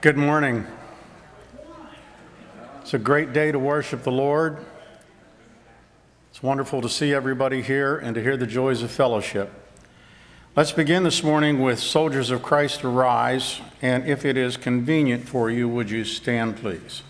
Good 0.00 0.16
morning. 0.16 0.64
It's 2.82 2.94
a 2.94 3.00
great 3.00 3.32
day 3.32 3.50
to 3.50 3.58
worship 3.58 4.04
the 4.04 4.12
Lord. 4.12 4.64
It's 6.30 6.40
wonderful 6.40 6.80
to 6.82 6.88
see 6.88 7.12
everybody 7.12 7.62
here 7.62 7.96
and 7.96 8.14
to 8.14 8.22
hear 8.22 8.36
the 8.36 8.46
joys 8.46 8.80
of 8.84 8.92
fellowship. 8.92 9.50
Let's 10.54 10.70
begin 10.70 11.02
this 11.02 11.24
morning 11.24 11.60
with 11.60 11.80
Soldiers 11.80 12.30
of 12.30 12.44
Christ 12.44 12.84
Arise, 12.84 13.60
and 13.82 14.06
if 14.06 14.24
it 14.24 14.36
is 14.36 14.56
convenient 14.56 15.28
for 15.28 15.50
you, 15.50 15.68
would 15.68 15.90
you 15.90 16.04
stand, 16.04 16.58
please? 16.58 17.02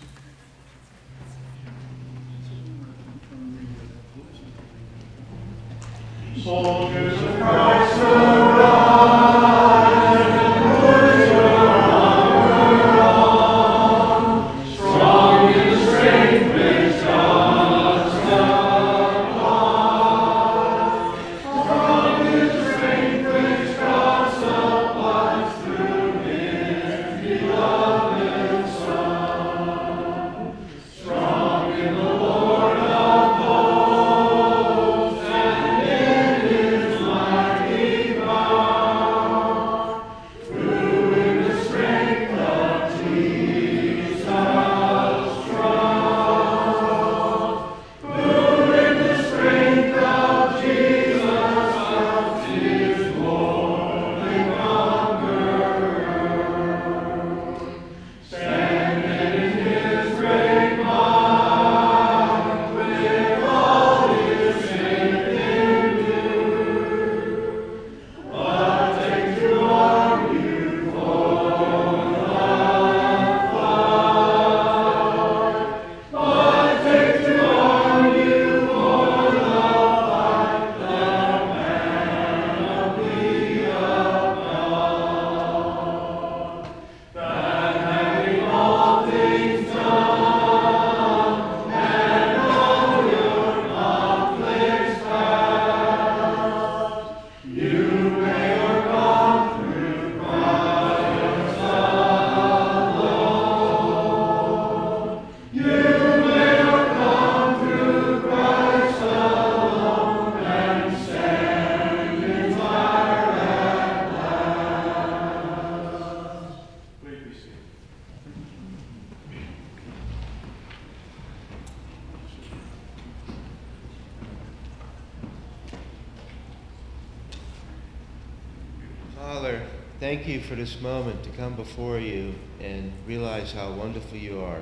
Thank 129.99 130.27
you 130.27 130.41
for 130.41 130.55
this 130.55 130.81
moment 130.81 131.23
to 131.23 131.29
come 131.29 131.55
before 131.55 131.97
you 131.97 132.33
and 132.59 132.91
realize 133.07 133.53
how 133.53 133.71
wonderful 133.71 134.17
you 134.17 134.41
are, 134.41 134.61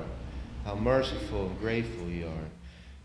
how 0.64 0.76
merciful 0.76 1.46
and 1.46 1.58
grateful 1.58 2.06
you 2.08 2.26
are, 2.26 2.48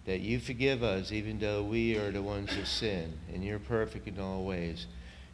that 0.06 0.20
you 0.20 0.40
forgive 0.40 0.84
us 0.84 1.12
even 1.12 1.40
though 1.40 1.64
we 1.64 1.98
are 1.98 2.12
the 2.12 2.22
ones 2.22 2.52
who 2.52 2.64
sin, 2.64 3.14
and 3.34 3.44
you're 3.44 3.58
perfect 3.58 4.08
in 4.08 4.20
all 4.20 4.44
ways. 4.44 4.86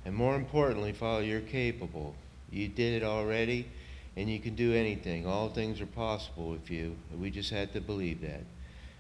And 0.06 0.16
more 0.16 0.36
importantly, 0.36 0.94
Father, 0.94 1.24
you're 1.26 1.42
capable. 1.42 2.16
You 2.50 2.70
did 2.70 3.02
it 3.02 3.06
already, 3.06 3.68
and 4.16 4.30
you 4.30 4.40
can 4.40 4.56
do 4.56 4.74
anything. 4.74 5.28
All 5.28 5.50
things 5.50 5.82
are 5.82 5.88
possible 5.88 6.50
with 6.50 6.72
you. 6.72 6.96
We 7.18 7.32
just 7.32 7.50
had 7.50 7.74
to 7.74 7.82
believe 7.82 8.22
that. 8.22 8.44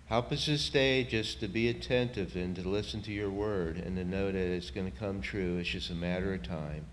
Help 0.07 0.33
us 0.33 0.45
this 0.45 0.67
day 0.69 1.05
just 1.05 1.39
to 1.39 1.47
be 1.47 1.69
attentive 1.69 2.35
and 2.35 2.53
to 2.57 2.67
listen 2.67 3.01
to 3.03 3.13
your 3.13 3.29
word 3.29 3.77
and 3.77 3.95
to 3.95 4.03
know 4.03 4.25
that 4.25 4.35
it's 4.35 4.71
going 4.71 4.91
to 4.91 4.97
come 4.97 5.21
true. 5.21 5.57
It's 5.57 5.69
just 5.69 5.89
a 5.89 5.95
matter 5.95 6.33
of 6.33 6.43
time 6.43 6.85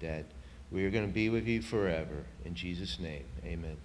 that 0.00 0.24
we 0.70 0.84
are 0.84 0.90
going 0.90 1.06
to 1.06 1.12
be 1.12 1.28
with 1.28 1.46
you 1.46 1.62
forever. 1.62 2.24
In 2.44 2.54
Jesus' 2.54 2.98
name, 2.98 3.24
amen. 3.44 3.76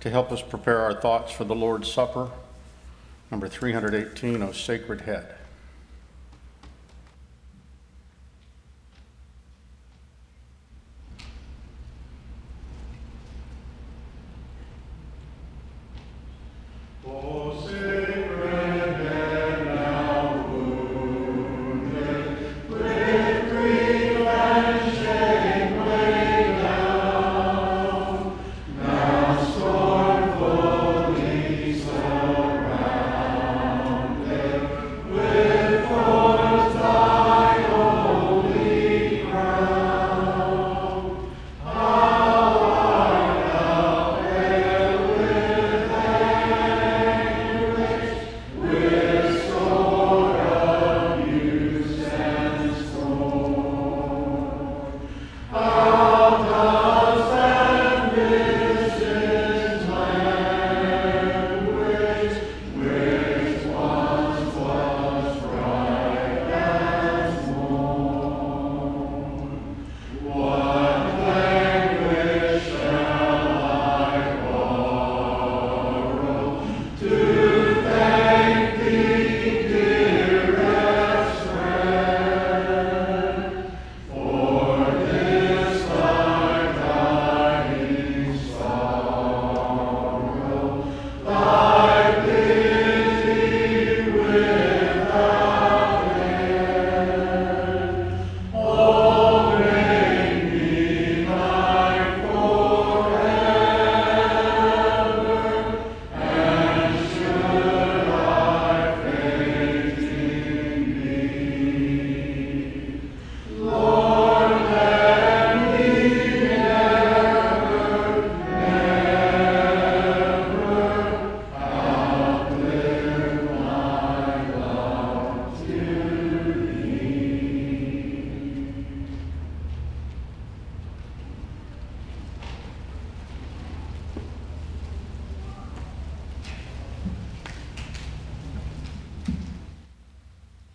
To 0.00 0.10
help 0.10 0.30
us 0.30 0.40
prepare 0.40 0.80
our 0.80 0.94
thoughts 0.94 1.32
for 1.32 1.44
the 1.44 1.54
Lord's 1.54 1.92
Supper, 1.92 2.30
number 3.30 3.48
318, 3.48 4.42
O 4.42 4.52
Sacred 4.52 5.02
Head. 5.02 5.35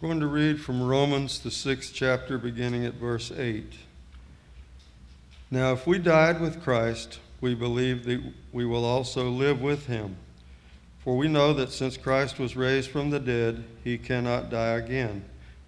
We're 0.02 0.08
going 0.08 0.20
to 0.22 0.26
read 0.26 0.60
from 0.60 0.82
Romans, 0.82 1.38
the 1.38 1.52
sixth 1.52 1.94
chapter, 1.94 2.40
beginning 2.40 2.86
at 2.86 2.96
verse 2.96 3.32
8. 3.32 3.72
Now, 5.52 5.74
if 5.74 5.86
we 5.86 6.00
died 6.00 6.42
with 6.42 6.64
Christ, 6.64 7.20
we 7.40 7.54
believe 7.54 8.06
that 8.06 8.20
we 8.52 8.66
will 8.66 8.84
also 8.84 9.30
live 9.30 9.62
with 9.62 9.86
him. 9.86 10.16
For 11.04 11.16
we 11.16 11.28
know 11.28 11.54
that 11.54 11.72
since 11.72 11.98
Christ 11.98 12.40
was 12.40 12.56
raised 12.56 12.90
from 12.90 13.12
the 13.12 13.20
dead, 13.20 13.64
he 13.84 14.00
cannot 14.00 14.50
die 14.50 14.74
again. 14.78 15.24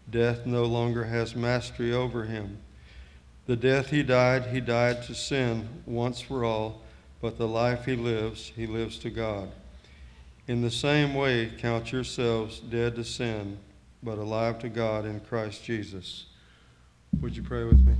Death 0.09 0.47
no 0.47 0.63
longer 0.63 1.03
has 1.03 1.35
mastery 1.35 1.93
over 1.93 2.23
him. 2.23 2.57
The 3.45 3.55
death 3.55 3.91
he 3.91 4.01
died, 4.01 4.47
he 4.47 4.61
died 4.61 5.03
to 5.03 5.13
sin 5.13 5.69
once 5.85 6.21
for 6.21 6.43
all, 6.43 6.81
but 7.21 7.37
the 7.37 7.47
life 7.47 7.85
he 7.85 7.95
lives, 7.95 8.51
he 8.55 8.65
lives 8.65 8.97
to 8.99 9.11
God. 9.11 9.51
In 10.47 10.63
the 10.63 10.71
same 10.71 11.13
way, 11.13 11.51
count 11.59 11.91
yourselves 11.91 12.59
dead 12.59 12.95
to 12.95 13.03
sin, 13.03 13.59
but 14.03 14.17
alive 14.17 14.59
to 14.59 14.69
God 14.69 15.05
in 15.05 15.19
Christ 15.21 15.63
Jesus. 15.63 16.25
Would 17.21 17.35
you 17.35 17.43
pray 17.43 17.63
with 17.63 17.85
me? 17.85 17.95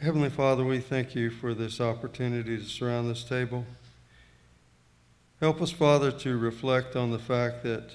Heavenly 0.00 0.30
Father, 0.30 0.64
we 0.64 0.78
thank 0.78 1.14
you 1.14 1.30
for 1.30 1.54
this 1.54 1.80
opportunity 1.80 2.56
to 2.58 2.64
surround 2.64 3.10
this 3.10 3.24
table. 3.24 3.64
Help 5.40 5.62
us, 5.62 5.70
Father, 5.70 6.12
to 6.12 6.36
reflect 6.36 6.94
on 6.96 7.10
the 7.10 7.18
fact 7.18 7.62
that 7.62 7.90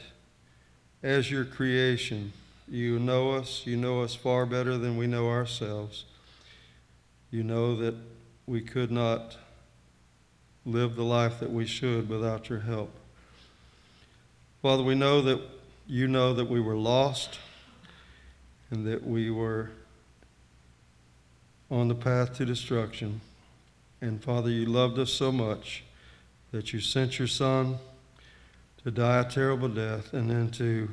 as 1.01 1.29
your 1.29 1.45
creation, 1.45 2.33
you 2.67 2.97
know 2.99 3.31
us, 3.31 3.63
you 3.65 3.77
know 3.77 4.01
us 4.01 4.15
far 4.15 4.45
better 4.45 4.77
than 4.77 4.97
we 4.97 5.07
know 5.07 5.29
ourselves. 5.29 6.05
You 7.29 7.43
know 7.43 7.75
that 7.77 7.95
we 8.47 8.61
could 8.61 8.91
not 8.91 9.37
live 10.65 10.95
the 10.95 11.03
life 11.03 11.39
that 11.39 11.51
we 11.51 11.65
should 11.65 12.09
without 12.09 12.49
your 12.49 12.61
help. 12.61 12.91
Father, 14.63 14.81
we 14.81 14.95
know 14.95 15.21
that 15.21 15.41
you 15.87 16.07
know 16.07 16.33
that 16.33 16.45
we 16.45 16.61
were 16.61 16.77
lost 16.77 17.37
and 18.71 18.87
that 18.87 19.05
we 19.05 19.29
were 19.29 19.71
on 21.69 21.89
the 21.89 21.95
path 21.95 22.37
to 22.37 22.45
destruction. 22.45 23.19
And 23.99 24.23
Father, 24.23 24.49
you 24.49 24.65
loved 24.65 24.97
us 24.99 25.11
so 25.11 25.33
much 25.33 25.83
that 26.53 26.71
you 26.71 26.79
sent 26.79 27.19
your 27.19 27.27
Son 27.27 27.77
to 28.85 28.91
die 28.91 29.19
a 29.19 29.25
terrible 29.25 29.67
death 29.67 30.13
and 30.13 30.31
then 30.31 30.49
to 30.51 30.89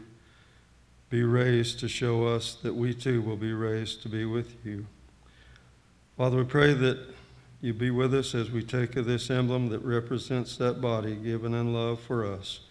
be 1.08 1.22
raised 1.22 1.78
to 1.78 1.87
show 1.87 2.26
us 2.26 2.55
that 2.64 2.75
we 2.75 2.93
too 2.93 3.22
will 3.22 3.37
be 3.37 3.52
raised 3.52 4.02
to 4.02 4.08
be 4.08 4.25
with 4.25 4.56
you. 4.67 4.84
Father, 6.17 6.38
we 6.38 6.44
pray 6.44 6.72
that 6.72 6.99
you 7.61 7.72
be 7.72 7.93
with 7.93 8.12
us 8.14 8.34
as 8.34 8.50
we 8.50 8.64
take 8.64 8.96
of 8.96 9.06
this 9.06 9.31
emblem 9.31 9.69
that 9.69 9.84
represents 9.84 10.56
that 10.56 10.81
body 10.81 11.14
given 11.14 11.55
in 11.55 11.72
love 11.72 12.00
for 12.00 12.26
us. 12.26 12.62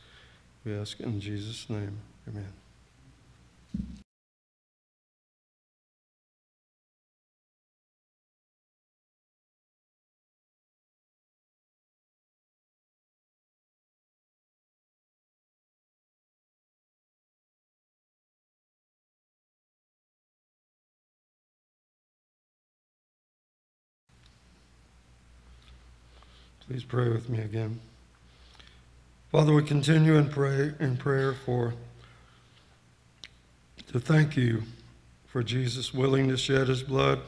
We 0.65 0.75
ask 0.75 0.99
in 0.99 1.19
Jesus' 1.19 1.69
name. 1.69 1.97
Amen. 2.27 2.53
Please 26.67 26.83
pray 26.83 27.09
with 27.09 27.29
me 27.29 27.39
again. 27.39 27.79
Father, 29.31 29.53
we 29.53 29.61
continue 29.61 30.15
in 30.15 30.27
pray 30.27 30.73
in 30.79 30.97
prayer 30.97 31.35
for 31.35 31.75
to 33.91 33.99
thank 33.99 34.35
you 34.35 34.63
for 35.27 35.43
Jesus' 35.43 35.93
willing 35.93 36.29
to 36.29 36.37
shed 36.37 36.67
his 36.67 36.81
blood, 36.81 37.19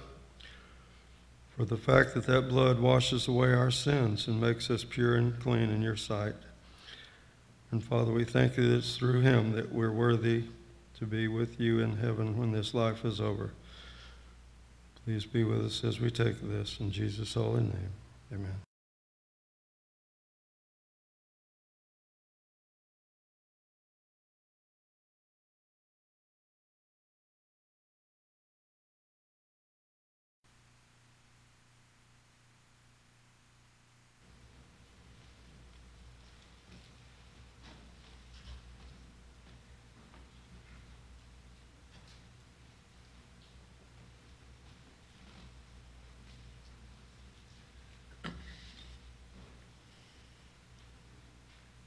for 1.56 1.64
the 1.64 1.78
fact 1.78 2.16
that 2.16 2.26
that 2.26 2.50
blood 2.50 2.80
washes 2.80 3.28
away 3.28 3.54
our 3.54 3.70
sins 3.70 4.28
and 4.28 4.42
makes 4.42 4.72
us 4.72 4.84
pure 4.84 5.14
and 5.16 5.40
clean 5.40 5.70
in 5.70 5.84
your 5.84 5.96
sight. 5.96 6.34
And 7.70 7.84
Father, 7.84 8.12
we 8.12 8.26
thank 8.26 8.58
you 8.58 8.68
that 8.70 8.78
it's 8.78 8.98
through 8.98 9.22
him 9.22 9.52
that 9.52 9.72
we're 9.72 9.92
worthy 9.92 10.46
to 10.98 11.06
be 11.06 11.28
with 11.28 11.60
you 11.60 11.80
in 11.80 11.98
heaven 11.98 12.36
when 12.36 12.52
this 12.52 12.74
life 12.74 13.06
is 13.06 13.22
over. 13.22 13.52
Please 15.06 15.26
be 15.26 15.44
with 15.44 15.64
us 15.64 15.84
as 15.84 16.00
we 16.00 16.10
take 16.10 16.42
this 16.42 16.80
in 16.80 16.92
Jesus' 16.92 17.36
holy 17.36 17.62
name. 17.62 17.92
Amen. 18.34 18.71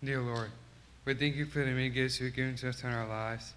Dear 0.04 0.20
Lord, 0.20 0.50
we 1.06 1.14
thank 1.14 1.34
you 1.34 1.46
for 1.46 1.60
the 1.60 1.70
many 1.70 1.88
gifts 1.88 2.20
you've 2.20 2.34
given 2.34 2.56
to 2.56 2.68
us 2.68 2.84
in 2.84 2.90
our 2.90 3.08
lives, 3.08 3.54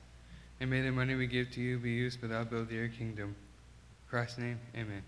and 0.61 0.69
may 0.69 0.79
the 0.79 0.91
money 0.93 1.13
we 1.13 1.27
give 1.27 1.51
to 1.51 1.61
you 1.61 1.77
be 1.77 1.89
used 1.89 2.21
for 2.21 2.27
the 2.27 2.37
upbuilding 2.37 2.67
of 2.67 2.71
your 2.71 2.87
kingdom. 2.87 3.35
In 3.35 4.09
Christ's 4.09 4.37
name, 4.37 4.57
amen. 4.73 5.03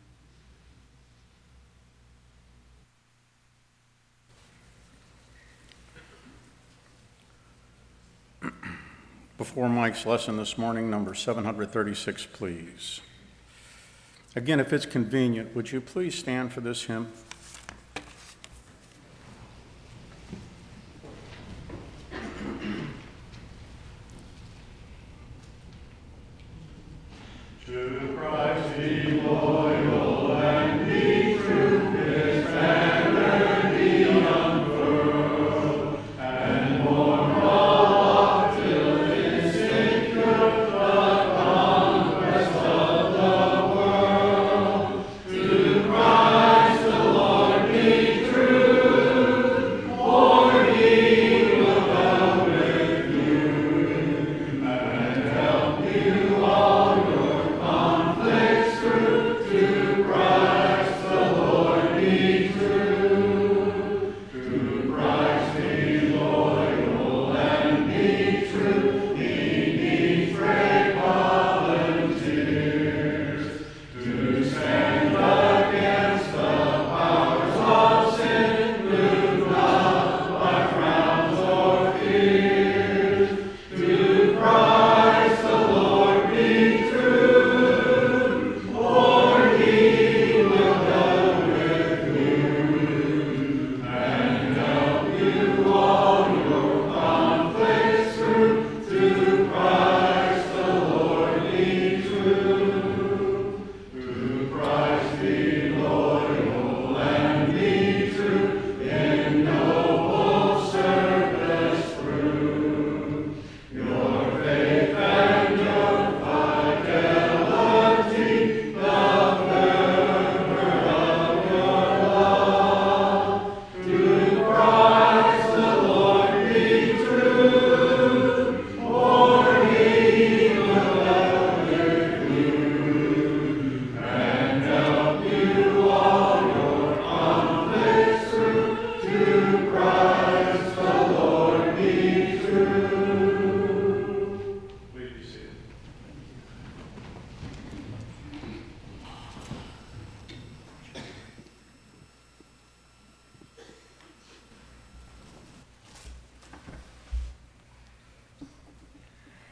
Before 9.38 9.70
Mike's 9.70 10.06
lesson 10.06 10.36
this 10.36 10.58
morning, 10.58 10.90
number 10.90 11.14
736, 11.14 12.28
please. 12.34 13.00
Again, 14.36 14.60
if 14.60 14.74
it's 14.74 14.86
convenient, 14.86 15.56
would 15.56 15.72
you 15.72 15.80
please 15.80 16.16
stand 16.16 16.52
for 16.52 16.60
this 16.60 16.84
hymn? 16.84 17.14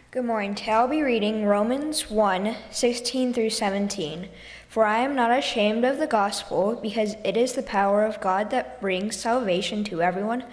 Good 0.09 0.23
morning. 0.23 0.55
Today 0.55 0.71
I'll 0.71 0.87
be 0.87 1.01
reading 1.01 1.45
Romans 1.45 2.09
1 2.09 2.55
16 2.71 3.33
through 3.33 3.49
17. 3.49 4.29
For 4.69 4.85
I 4.85 4.99
am 4.99 5.17
not 5.17 5.37
ashamed 5.37 5.83
of 5.83 5.99
the 5.99 6.07
gospel, 6.07 6.79
because 6.81 7.17
it 7.25 7.35
is 7.35 7.53
the 7.53 7.61
power 7.61 8.05
of 8.05 8.21
God 8.21 8.49
that 8.51 8.79
brings 8.79 9.17
salvation 9.17 9.83
to 9.83 10.01
everyone 10.01 10.45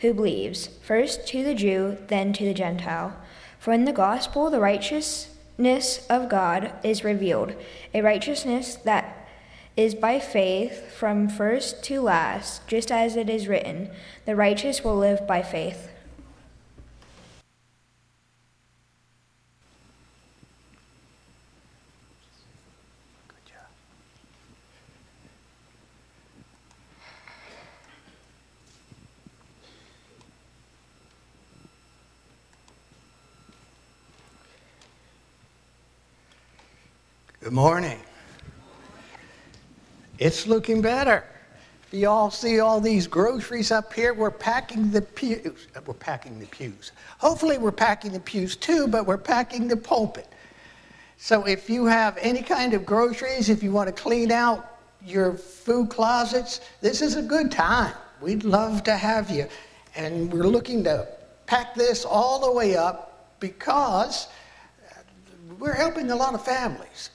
who 0.00 0.14
believes, 0.14 0.68
first 0.82 1.28
to 1.28 1.44
the 1.44 1.54
Jew, 1.54 1.98
then 2.06 2.32
to 2.32 2.46
the 2.46 2.54
Gentile. 2.54 3.14
For 3.58 3.74
in 3.74 3.84
the 3.84 3.92
gospel, 3.92 4.48
the 4.48 4.60
righteousness 4.60 6.06
of 6.08 6.30
God 6.30 6.72
is 6.82 7.04
revealed, 7.04 7.54
a 7.92 8.00
righteousness 8.00 8.76
that 8.76 9.28
is 9.76 9.94
by 9.94 10.20
faith 10.20 10.90
from 10.90 11.28
first 11.28 11.84
to 11.84 12.00
last, 12.00 12.66
just 12.66 12.90
as 12.90 13.16
it 13.16 13.28
is 13.28 13.46
written, 13.46 13.90
the 14.24 14.34
righteous 14.34 14.82
will 14.82 14.96
live 14.96 15.26
by 15.26 15.42
faith. 15.42 15.91
Good 37.52 37.56
morning. 37.56 38.00
It's 40.18 40.46
looking 40.46 40.80
better. 40.80 41.22
You 41.90 42.08
all 42.08 42.30
see 42.30 42.60
all 42.60 42.80
these 42.80 43.06
groceries 43.06 43.70
up 43.70 43.92
here? 43.92 44.14
We're 44.14 44.30
packing 44.30 44.90
the 44.90 45.02
pews. 45.02 45.68
uh, 45.76 45.80
We're 45.84 45.92
packing 45.92 46.40
the 46.40 46.46
pews. 46.46 46.92
Hopefully, 47.18 47.58
we're 47.58 47.70
packing 47.70 48.12
the 48.12 48.20
pews 48.20 48.56
too, 48.56 48.88
but 48.88 49.06
we're 49.06 49.18
packing 49.18 49.68
the 49.68 49.76
pulpit. 49.76 50.32
So, 51.18 51.44
if 51.44 51.68
you 51.68 51.84
have 51.84 52.16
any 52.22 52.40
kind 52.40 52.72
of 52.72 52.86
groceries, 52.86 53.50
if 53.50 53.62
you 53.62 53.70
want 53.70 53.94
to 53.94 54.02
clean 54.02 54.32
out 54.32 54.78
your 55.04 55.34
food 55.34 55.90
closets, 55.90 56.62
this 56.80 57.02
is 57.02 57.16
a 57.16 57.22
good 57.22 57.52
time. 57.52 57.92
We'd 58.22 58.44
love 58.44 58.82
to 58.84 58.96
have 58.96 59.28
you. 59.30 59.46
And 59.94 60.32
we're 60.32 60.44
looking 60.48 60.82
to 60.84 61.06
pack 61.44 61.74
this 61.74 62.06
all 62.06 62.40
the 62.40 62.50
way 62.50 62.76
up 62.76 63.36
because 63.40 64.28
we're 65.58 65.74
helping 65.74 66.10
a 66.10 66.16
lot 66.16 66.32
of 66.32 66.42
families. 66.42 67.10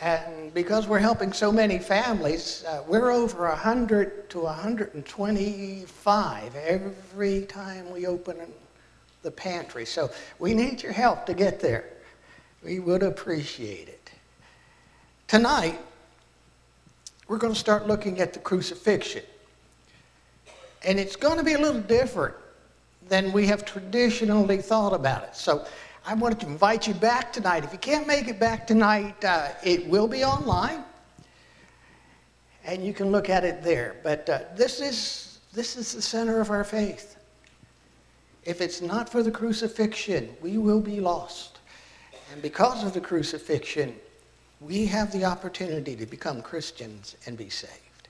And 0.00 0.54
because 0.54 0.86
we're 0.86 0.98
helping 0.98 1.32
so 1.32 1.52
many 1.52 1.78
families, 1.78 2.64
uh, 2.66 2.82
we're 2.88 3.10
over 3.10 3.46
100 3.48 4.30
to 4.30 4.40
125 4.40 6.56
every 6.56 7.42
time 7.42 7.90
we 7.90 8.06
open 8.06 8.38
the 9.22 9.30
pantry. 9.30 9.84
So 9.84 10.10
we 10.38 10.54
need 10.54 10.82
your 10.82 10.92
help 10.92 11.26
to 11.26 11.34
get 11.34 11.60
there. 11.60 11.84
We 12.64 12.80
would 12.80 13.02
appreciate 13.02 13.88
it. 13.88 14.10
Tonight, 15.28 15.78
we're 17.28 17.36
going 17.36 17.52
to 17.52 17.58
start 17.58 17.86
looking 17.86 18.20
at 18.20 18.32
the 18.32 18.38
crucifixion. 18.38 19.24
And 20.82 20.98
it's 20.98 21.16
going 21.16 21.36
to 21.36 21.44
be 21.44 21.52
a 21.52 21.58
little 21.58 21.82
different 21.82 22.36
than 23.08 23.32
we 23.32 23.46
have 23.48 23.66
traditionally 23.66 24.62
thought 24.62 24.94
about 24.94 25.24
it. 25.24 25.36
So 25.36 25.66
I 26.10 26.14
wanted 26.14 26.40
to 26.40 26.46
invite 26.46 26.88
you 26.88 26.94
back 26.94 27.32
tonight. 27.32 27.62
If 27.62 27.72
you 27.72 27.78
can't 27.78 28.04
make 28.04 28.26
it 28.26 28.40
back 28.40 28.66
tonight, 28.66 29.24
uh, 29.24 29.50
it 29.62 29.86
will 29.86 30.08
be 30.08 30.24
online, 30.24 30.82
and 32.64 32.84
you 32.84 32.92
can 32.92 33.12
look 33.12 33.30
at 33.30 33.44
it 33.44 33.62
there. 33.62 33.94
But 34.02 34.28
uh, 34.28 34.40
this 34.56 34.80
is 34.80 35.38
this 35.52 35.76
is 35.76 35.92
the 35.92 36.02
center 36.02 36.40
of 36.40 36.50
our 36.50 36.64
faith. 36.64 37.16
If 38.44 38.60
it's 38.60 38.80
not 38.82 39.08
for 39.08 39.22
the 39.22 39.30
crucifixion, 39.30 40.34
we 40.42 40.58
will 40.58 40.80
be 40.80 40.98
lost. 40.98 41.60
And 42.32 42.42
because 42.42 42.82
of 42.82 42.92
the 42.92 43.00
crucifixion, 43.00 43.94
we 44.60 44.86
have 44.86 45.12
the 45.12 45.24
opportunity 45.24 45.94
to 45.94 46.06
become 46.06 46.42
Christians 46.42 47.14
and 47.26 47.38
be 47.38 47.50
saved. 47.50 48.08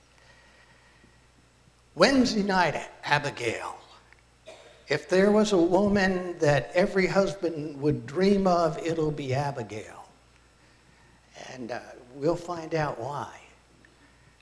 Wednesday 1.93 2.41
night, 2.41 2.73
at 2.73 2.91
Abigail. 3.03 3.80
If 4.91 5.07
there 5.07 5.31
was 5.31 5.53
a 5.53 5.57
woman 5.57 6.37
that 6.39 6.69
every 6.73 7.07
husband 7.07 7.79
would 7.81 8.05
dream 8.05 8.45
of, 8.45 8.77
it'll 8.79 9.09
be 9.09 9.33
Abigail. 9.33 10.03
And 11.53 11.71
uh, 11.71 11.79
we'll 12.15 12.35
find 12.35 12.75
out 12.75 12.99
why 12.99 13.31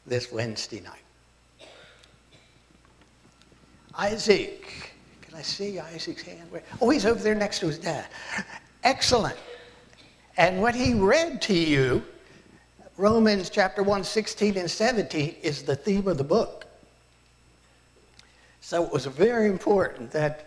this 0.08 0.32
Wednesday 0.32 0.80
night. 0.80 1.68
Isaac. 3.96 4.92
Can 5.22 5.36
I 5.36 5.44
see 5.44 5.78
Isaac's 5.78 6.24
hand? 6.24 6.50
Oh, 6.82 6.90
he's 6.90 7.06
over 7.06 7.20
there 7.22 7.36
next 7.36 7.60
to 7.60 7.68
his 7.68 7.78
dad. 7.78 8.08
Excellent. 8.84 9.38
And 10.38 10.64
what 10.64 10.74
he 10.74 10.96
read 10.96 11.44
to 11.44 11.54
you, 11.54 12.04
Romans 12.98 13.52
chapter 13.52 13.84
1, 13.84 14.04
16 14.04 14.58
and 14.58 14.72
17, 14.72 15.36
is 15.44 15.62
the 15.62 15.76
theme 15.76 16.08
of 16.08 16.18
the 16.18 16.24
book. 16.24 16.66
So 18.70 18.84
it 18.84 18.94
was 18.94 19.08
very 19.08 19.48
important 19.48 20.12
that 20.12 20.46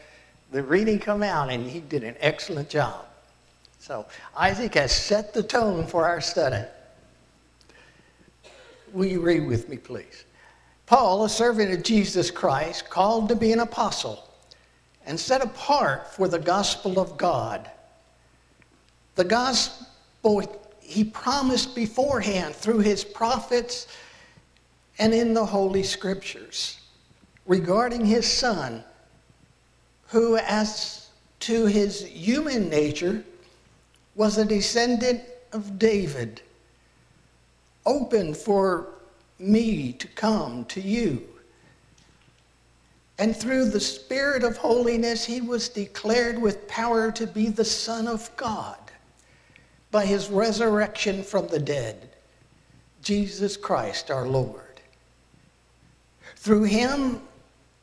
the 0.52 0.62
reading 0.62 1.00
come 1.00 1.24
out, 1.24 1.50
and 1.50 1.68
he 1.68 1.80
did 1.80 2.04
an 2.04 2.14
excellent 2.20 2.68
job. 2.68 3.04
So 3.80 4.06
Isaac 4.36 4.74
has 4.74 4.92
set 4.92 5.34
the 5.34 5.42
tone 5.42 5.88
for 5.88 6.06
our 6.06 6.20
study. 6.20 6.64
Will 8.92 9.06
you 9.06 9.20
read 9.20 9.44
with 9.48 9.68
me, 9.68 9.76
please? 9.76 10.24
Paul, 10.86 11.24
a 11.24 11.28
servant 11.28 11.72
of 11.72 11.82
Jesus 11.82 12.30
Christ, 12.30 12.88
called 12.88 13.28
to 13.28 13.34
be 13.34 13.50
an 13.50 13.58
apostle 13.58 14.30
and 15.04 15.18
set 15.18 15.42
apart 15.42 16.14
for 16.14 16.28
the 16.28 16.38
gospel 16.38 17.00
of 17.00 17.16
God. 17.16 17.68
The 19.16 19.24
gospel 19.24 20.44
he 20.78 21.02
promised 21.02 21.74
beforehand 21.74 22.54
through 22.54 22.82
his 22.82 23.02
prophets 23.02 23.88
and 25.00 25.12
in 25.12 25.34
the 25.34 25.44
Holy 25.44 25.82
Scriptures 25.82 26.78
regarding 27.46 28.04
his 28.04 28.30
son, 28.30 28.84
who, 30.08 30.36
as 30.36 31.08
to 31.40 31.66
his 31.66 32.04
human 32.04 32.68
nature, 32.68 33.24
was 34.14 34.38
a 34.38 34.44
descendant 34.44 35.22
of 35.52 35.78
David, 35.78 36.42
open 37.84 38.34
for 38.34 38.88
me 39.38 39.92
to 39.94 40.06
come 40.08 40.64
to 40.66 40.80
you. 40.80 41.26
And 43.18 43.36
through 43.36 43.70
the 43.70 43.80
Spirit 43.80 44.42
of 44.42 44.56
holiness, 44.56 45.24
he 45.24 45.40
was 45.40 45.68
declared 45.68 46.40
with 46.40 46.66
power 46.68 47.12
to 47.12 47.26
be 47.26 47.48
the 47.48 47.64
Son 47.64 48.06
of 48.06 48.34
God 48.36 48.78
by 49.90 50.06
his 50.06 50.30
resurrection 50.30 51.22
from 51.22 51.46
the 51.48 51.58
dead, 51.58 52.10
Jesus 53.02 53.56
Christ 53.56 54.10
our 54.10 54.26
Lord. 54.26 54.80
Through 56.36 56.64
him 56.64 57.20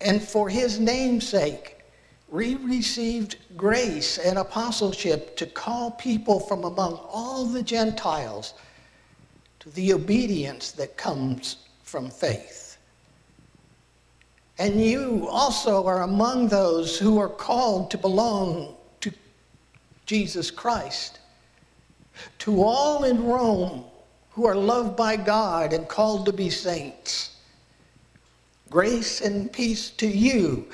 and 0.01 0.21
for 0.21 0.49
his 0.49 0.79
name's 0.79 1.27
sake, 1.27 1.77
we 2.29 2.55
received 2.55 3.37
grace 3.57 4.17
and 4.17 4.37
apostleship 4.37 5.35
to 5.37 5.45
call 5.45 5.91
people 5.91 6.39
from 6.39 6.63
among 6.63 6.93
all 7.11 7.45
the 7.45 7.63
Gentiles 7.63 8.53
to 9.59 9.69
the 9.71 9.93
obedience 9.93 10.71
that 10.71 10.95
comes 10.95 11.57
from 11.83 12.09
faith. 12.09 12.77
And 14.59 14.81
you 14.81 15.27
also 15.29 15.85
are 15.87 16.03
among 16.03 16.49
those 16.49 16.99
who 16.99 17.17
are 17.17 17.29
called 17.29 17.89
to 17.91 17.97
belong 17.97 18.75
to 19.01 19.11
Jesus 20.05 20.51
Christ. 20.51 21.19
To 22.39 22.61
all 22.61 23.05
in 23.05 23.23
Rome 23.23 23.85
who 24.31 24.45
are 24.45 24.55
loved 24.55 24.95
by 24.95 25.15
God 25.15 25.73
and 25.73 25.87
called 25.87 26.25
to 26.25 26.33
be 26.33 26.49
saints. 26.49 27.37
Grace 28.69 29.21
and 29.21 29.51
peace 29.51 29.89
to 29.91 30.07
you 30.07 30.67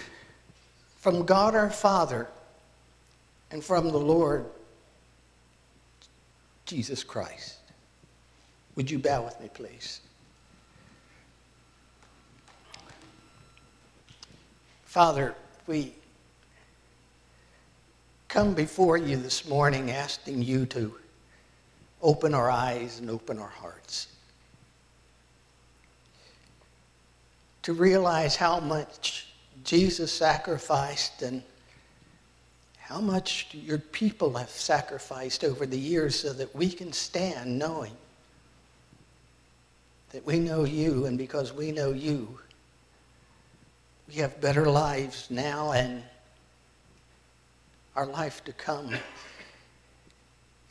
from 0.98 1.25
God 1.25 1.56
our 1.56 1.70
Father 1.70 2.28
and 3.52 3.64
from 3.64 3.90
the 3.90 3.98
Lord 3.98 4.46
Jesus 6.66 7.04
Christ. 7.04 7.58
Would 8.75 8.92
you 8.92 9.00
bow 9.00 9.24
with 9.24 9.40
me, 9.40 9.50
please? 9.54 10.02
Father, 14.84 15.36
we 15.68 15.94
come 18.28 18.54
before 18.54 18.98
you 18.98 19.16
this 19.16 19.48
morning 19.48 19.92
asking 19.92 20.42
you 20.42 20.66
to 20.66 20.96
open 22.02 22.34
our 22.34 22.50
eyes 22.50 23.00
and 23.00 23.10
open 23.10 23.40
our 23.40 23.48
hearts. 23.48 24.08
To 27.65 27.74
realize 27.74 28.36
how 28.36 28.60
much 28.60 29.25
Jesus 29.63 30.13
sacrificed 30.13 31.24
and 31.24 31.41
how 32.77 33.01
much 33.01 33.48
your 33.53 33.79
people 33.79 34.36
have 34.36 34.51
sacrificed 34.51 35.43
over 35.43 35.65
the 35.65 35.79
years 35.79 36.13
so 36.13 36.31
that 36.34 36.55
we 36.55 36.69
can 36.69 36.93
stand 36.93 37.57
knowing 37.57 37.98
that 40.12 40.24
we 40.27 40.38
know 40.38 40.63
you, 40.63 41.07
and 41.07 41.17
because 41.17 41.53
we 41.53 41.72
know 41.72 41.91
you, 41.91 42.38
we 44.07 44.13
have 44.17 44.39
better 44.39 44.67
lives 44.67 45.25
now 45.31 45.72
and 45.72 46.03
our 47.95 48.05
life 48.05 48.43
to 48.43 48.53
come, 48.53 48.93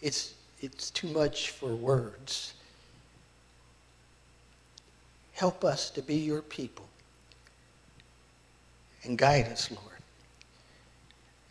it's, 0.00 0.34
it's 0.60 0.90
too 0.90 1.08
much 1.08 1.50
for 1.50 1.74
words. 1.74 2.54
Help 5.34 5.64
us 5.64 5.90
to 5.90 6.02
be 6.02 6.14
your 6.14 6.42
people 6.42 6.86
and 9.02 9.18
guide 9.18 9.46
us, 9.46 9.70
Lord. 9.70 9.82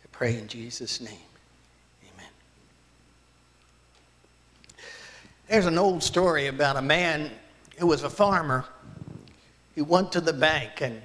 I 0.02 0.06
pray 0.10 0.38
in 0.38 0.48
Jesus' 0.48 1.00
name. 1.00 1.12
Amen. 2.14 2.30
There's 5.48 5.66
an 5.66 5.78
old 5.78 6.02
story 6.02 6.46
about 6.46 6.76
a 6.76 6.82
man 6.82 7.30
who 7.78 7.86
was 7.86 8.02
a 8.02 8.10
farmer 8.10 8.64
He 9.74 9.82
went 9.82 10.12
to 10.12 10.20
the 10.20 10.32
bank 10.32 10.80
and 10.80 11.02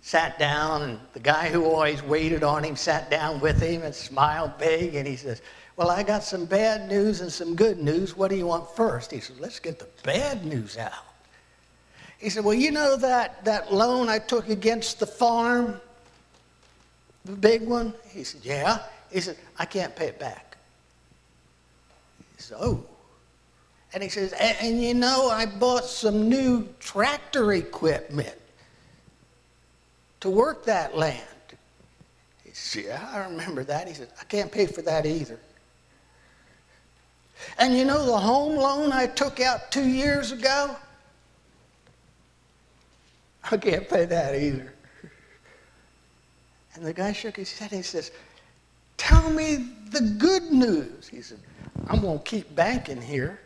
sat 0.00 0.38
down, 0.38 0.82
and 0.82 1.00
the 1.12 1.20
guy 1.20 1.48
who 1.48 1.64
always 1.64 2.02
waited 2.02 2.44
on 2.44 2.62
him 2.62 2.76
sat 2.76 3.10
down 3.10 3.40
with 3.40 3.60
him 3.60 3.82
and 3.82 3.94
smiled 3.94 4.56
big, 4.56 4.94
and 4.94 5.06
he 5.06 5.16
says, 5.16 5.42
Well, 5.76 5.90
I 5.90 6.02
got 6.02 6.22
some 6.22 6.44
bad 6.44 6.88
news 6.88 7.20
and 7.20 7.32
some 7.32 7.56
good 7.56 7.78
news. 7.78 8.16
What 8.16 8.28
do 8.28 8.36
you 8.36 8.46
want 8.46 8.68
first? 8.76 9.10
He 9.10 9.20
says, 9.20 9.40
Let's 9.40 9.58
get 9.58 9.78
the 9.78 9.88
bad 10.04 10.44
news 10.44 10.78
out. 10.78 10.92
He 12.24 12.30
said, 12.30 12.42
Well, 12.42 12.54
you 12.54 12.70
know 12.70 12.96
that, 12.96 13.44
that 13.44 13.70
loan 13.70 14.08
I 14.08 14.18
took 14.18 14.48
against 14.48 14.98
the 14.98 15.06
farm? 15.06 15.78
The 17.26 17.32
big 17.32 17.68
one? 17.68 17.92
He 18.08 18.24
said, 18.24 18.40
Yeah. 18.42 18.78
He 19.12 19.20
said, 19.20 19.36
I 19.58 19.66
can't 19.66 19.94
pay 19.94 20.06
it 20.06 20.18
back. 20.18 20.56
He 22.36 22.42
said, 22.42 22.56
Oh. 22.58 22.82
And 23.92 24.02
he 24.02 24.08
says, 24.08 24.32
and, 24.32 24.56
and 24.58 24.82
you 24.82 24.94
know, 24.94 25.28
I 25.28 25.44
bought 25.44 25.84
some 25.84 26.30
new 26.30 26.66
tractor 26.80 27.52
equipment 27.52 28.34
to 30.20 30.30
work 30.30 30.64
that 30.64 30.96
land. 30.96 31.20
He 32.42 32.52
said, 32.52 32.84
Yeah, 32.86 33.08
I 33.12 33.18
remember 33.28 33.64
that. 33.64 33.86
He 33.86 33.92
said, 33.92 34.08
I 34.18 34.24
can't 34.24 34.50
pay 34.50 34.64
for 34.64 34.80
that 34.80 35.04
either. 35.04 35.38
And 37.58 37.76
you 37.76 37.84
know 37.84 38.06
the 38.06 38.16
home 38.16 38.56
loan 38.56 38.92
I 38.92 39.08
took 39.08 39.40
out 39.40 39.70
two 39.70 39.86
years 39.86 40.32
ago? 40.32 40.74
I 43.50 43.56
can't 43.56 43.88
pay 43.88 44.04
that 44.06 44.34
either. 44.34 44.72
And 46.74 46.84
the 46.84 46.92
guy 46.92 47.12
shook 47.12 47.36
his 47.36 47.56
head 47.56 47.70
and 47.72 47.78
he 47.78 47.82
says, 47.82 48.10
Tell 48.96 49.28
me 49.30 49.70
the 49.90 50.00
good 50.18 50.44
news. 50.50 51.08
He 51.08 51.20
said, 51.20 51.38
I'm 51.88 52.00
going 52.00 52.18
to 52.18 52.24
keep 52.24 52.54
banking 52.54 53.02
here. 53.02 53.40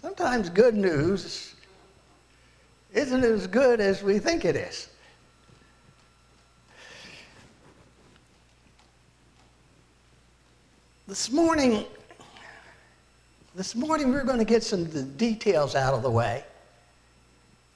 Sometimes 0.00 0.48
good 0.48 0.74
news 0.74 1.54
isn't 2.94 3.24
as 3.24 3.46
good 3.46 3.80
as 3.80 4.02
we 4.02 4.18
think 4.18 4.44
it 4.44 4.56
is. 4.56 4.88
This 11.06 11.30
morning, 11.30 11.86
this 13.58 13.74
morning 13.74 14.12
we're 14.12 14.22
going 14.22 14.38
to 14.38 14.44
get 14.44 14.62
some 14.62 14.82
of 14.82 14.92
the 14.92 15.02
details 15.02 15.74
out 15.74 15.92
of 15.92 16.04
the 16.04 16.10
way. 16.10 16.44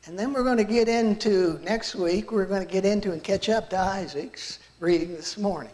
And 0.07 0.17
then 0.17 0.33
we're 0.33 0.45
going 0.45 0.59
to 0.59 0.65
get 0.65 0.89
into, 0.89 1.59
next 1.65 1.97
week, 1.97 2.31
we're 2.31 2.47
going 2.47 2.65
to 2.65 2.73
get 2.73 2.85
into 2.85 3.11
and 3.11 3.23
catch 3.23 3.49
up 3.49 3.69
to 3.71 3.79
Isaac's 3.79 4.61
reading 4.79 5.13
this 5.13 5.37
morning. 5.37 5.73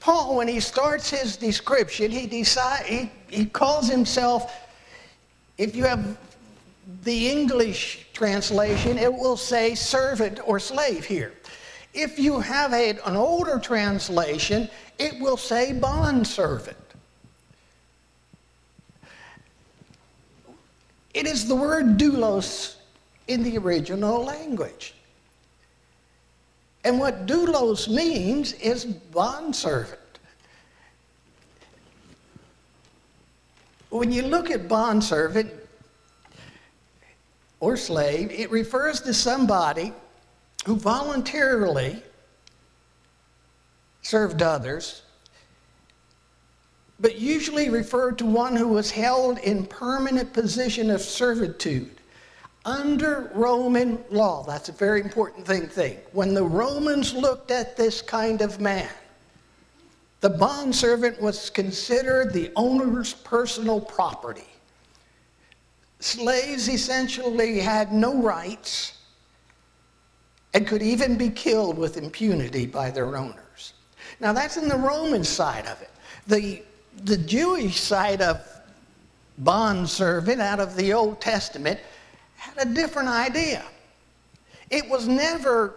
Paul, 0.00 0.36
when 0.36 0.48
he 0.48 0.58
starts 0.58 1.10
his 1.10 1.36
description, 1.36 2.10
he, 2.10 2.26
decide, 2.26 2.86
he, 2.86 3.10
he 3.28 3.44
calls 3.44 3.90
himself, 3.90 4.50
if 5.58 5.76
you 5.76 5.84
have 5.84 6.16
the 7.02 7.28
English 7.28 8.06
translation, 8.14 8.96
it 8.96 9.12
will 9.12 9.36
say 9.36 9.74
servant 9.74 10.40
or 10.46 10.58
slave 10.58 11.04
here. 11.04 11.34
If 11.92 12.18
you 12.18 12.40
have 12.40 12.72
a, 12.72 12.98
an 13.04 13.16
older 13.16 13.58
translation, 13.58 14.70
it 14.98 15.20
will 15.20 15.36
say 15.36 15.74
bondservant. 15.74 16.87
It 21.14 21.26
is 21.26 21.48
the 21.48 21.54
word 21.54 21.98
doulos 21.98 22.76
in 23.26 23.42
the 23.42 23.58
original 23.58 24.24
language. 24.24 24.94
And 26.84 26.98
what 26.98 27.26
doulos 27.26 27.88
means 27.88 28.52
is 28.54 28.84
bondservant. 28.84 30.00
When 33.90 34.12
you 34.12 34.22
look 34.22 34.50
at 34.50 34.68
bondservant 34.68 35.50
or 37.60 37.76
slave, 37.76 38.30
it 38.30 38.50
refers 38.50 39.00
to 39.02 39.14
somebody 39.14 39.92
who 40.66 40.76
voluntarily 40.76 42.02
served 44.02 44.42
others, 44.42 45.02
but 47.00 47.18
usually 47.18 47.70
referred 47.70 48.18
to 48.18 48.26
one 48.26 48.56
who 48.56 48.68
was 48.68 48.90
held 48.90 49.38
in 49.38 49.64
permanent 49.66 50.32
position 50.32 50.90
of 50.90 51.00
servitude 51.00 51.98
under 52.64 53.30
Roman 53.34 53.98
law. 54.10 54.44
That's 54.44 54.68
a 54.68 54.72
very 54.72 55.00
important 55.00 55.46
thing. 55.46 55.68
Thing 55.68 55.98
when 56.12 56.34
the 56.34 56.44
Romans 56.44 57.14
looked 57.14 57.50
at 57.50 57.76
this 57.76 58.02
kind 58.02 58.42
of 58.42 58.60
man, 58.60 58.90
the 60.20 60.30
bondservant 60.30 61.20
was 61.20 61.50
considered 61.50 62.32
the 62.32 62.50
owner's 62.56 63.14
personal 63.14 63.80
property. 63.80 64.42
Slaves 66.00 66.68
essentially 66.68 67.58
had 67.58 67.92
no 67.92 68.20
rights 68.20 68.98
and 70.54 70.66
could 70.66 70.82
even 70.82 71.16
be 71.16 71.30
killed 71.30 71.78
with 71.78 71.96
impunity 71.96 72.66
by 72.66 72.90
their 72.90 73.16
owners. 73.16 73.74
Now, 74.20 74.32
that's 74.32 74.56
in 74.56 74.68
the 74.68 74.76
Roman 74.76 75.22
side 75.22 75.66
of 75.66 75.80
it. 75.82 75.90
The, 76.26 76.62
the 77.04 77.16
Jewish 77.16 77.80
side 77.80 78.20
of 78.20 78.40
bondservant 79.38 80.40
out 80.40 80.60
of 80.60 80.76
the 80.76 80.92
Old 80.92 81.20
Testament 81.20 81.78
had 82.36 82.66
a 82.66 82.74
different 82.74 83.08
idea. 83.08 83.64
It 84.70 84.88
was 84.88 85.08
never 85.08 85.76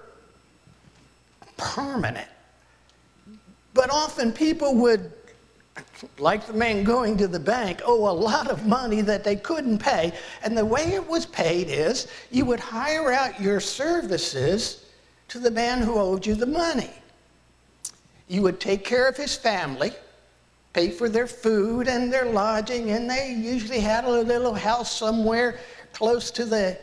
permanent, 1.57 2.27
but 3.73 3.89
often 3.91 4.31
people 4.31 4.75
would, 4.75 5.11
like 6.17 6.45
the 6.47 6.53
man 6.53 6.83
going 6.83 7.17
to 7.17 7.27
the 7.27 7.39
bank, 7.39 7.81
owe 7.85 8.09
a 8.09 8.11
lot 8.11 8.49
of 8.49 8.65
money 8.65 9.01
that 9.01 9.23
they 9.23 9.35
couldn't 9.35 9.77
pay. 9.77 10.11
And 10.43 10.57
the 10.57 10.65
way 10.65 10.93
it 10.93 11.07
was 11.07 11.25
paid 11.25 11.67
is 11.69 12.07
you 12.31 12.45
would 12.45 12.59
hire 12.59 13.11
out 13.11 13.39
your 13.39 13.59
services 13.59 14.85
to 15.29 15.39
the 15.39 15.51
man 15.51 15.81
who 15.81 15.95
owed 15.97 16.25
you 16.25 16.35
the 16.35 16.45
money. 16.45 16.91
You 18.27 18.41
would 18.41 18.59
take 18.59 18.83
care 18.83 19.07
of 19.07 19.15
his 19.15 19.35
family, 19.35 19.93
pay 20.73 20.89
for 20.89 21.09
their 21.09 21.27
food 21.27 21.87
and 21.87 22.11
their 22.11 22.25
lodging, 22.25 22.91
and 22.91 23.09
they 23.09 23.33
usually 23.33 23.79
had 23.79 24.05
a 24.05 24.09
little 24.09 24.53
house 24.53 24.95
somewhere 24.95 25.59
close 25.93 26.31
to 26.31 26.45
the, 26.45 26.77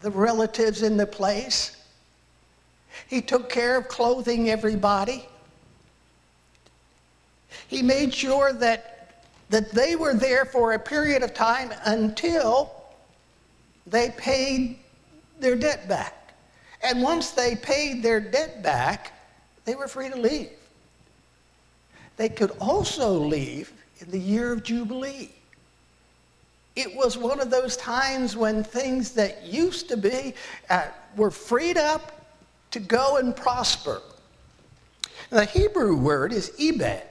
the 0.00 0.10
relatives 0.10 0.82
in 0.82 0.96
the 0.96 1.06
place. 1.06 1.76
He 3.08 3.20
took 3.20 3.48
care 3.48 3.76
of 3.76 3.88
clothing 3.88 4.50
everybody. 4.50 5.26
He 7.66 7.82
made 7.82 8.14
sure 8.14 8.52
that, 8.54 9.24
that 9.50 9.72
they 9.72 9.96
were 9.96 10.14
there 10.14 10.44
for 10.44 10.72
a 10.72 10.78
period 10.78 11.22
of 11.22 11.34
time 11.34 11.72
until 11.84 12.72
they 13.86 14.10
paid 14.10 14.78
their 15.40 15.56
debt 15.56 15.88
back. 15.88 16.14
And 16.82 17.02
once 17.02 17.30
they 17.30 17.56
paid 17.56 18.02
their 18.02 18.20
debt 18.20 18.62
back, 18.62 19.12
they 19.64 19.74
were 19.74 19.88
free 19.88 20.08
to 20.10 20.16
leave. 20.16 20.50
They 22.18 22.28
could 22.28 22.50
also 22.60 23.10
leave 23.12 23.72
in 24.00 24.10
the 24.10 24.18
year 24.18 24.52
of 24.52 24.64
Jubilee. 24.64 25.30
It 26.76 26.94
was 26.94 27.16
one 27.16 27.40
of 27.40 27.48
those 27.48 27.76
times 27.76 28.36
when 28.36 28.62
things 28.62 29.12
that 29.12 29.44
used 29.44 29.88
to 29.88 29.96
be 29.96 30.34
uh, 30.68 30.88
were 31.16 31.30
freed 31.30 31.78
up 31.78 32.26
to 32.72 32.80
go 32.80 33.16
and 33.16 33.34
prosper. 33.34 34.02
The 35.30 35.44
Hebrew 35.44 35.96
word 35.96 36.32
is 36.32 36.52
ebed, 36.60 37.02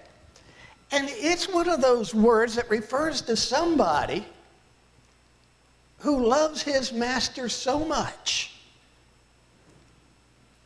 and 0.91 1.07
it's 1.09 1.49
one 1.49 1.69
of 1.69 1.81
those 1.81 2.13
words 2.13 2.55
that 2.55 2.69
refers 2.69 3.21
to 3.23 3.35
somebody 3.35 4.25
who 5.99 6.25
loves 6.25 6.61
his 6.61 6.91
master 6.91 7.47
so 7.49 7.79
much 7.79 8.53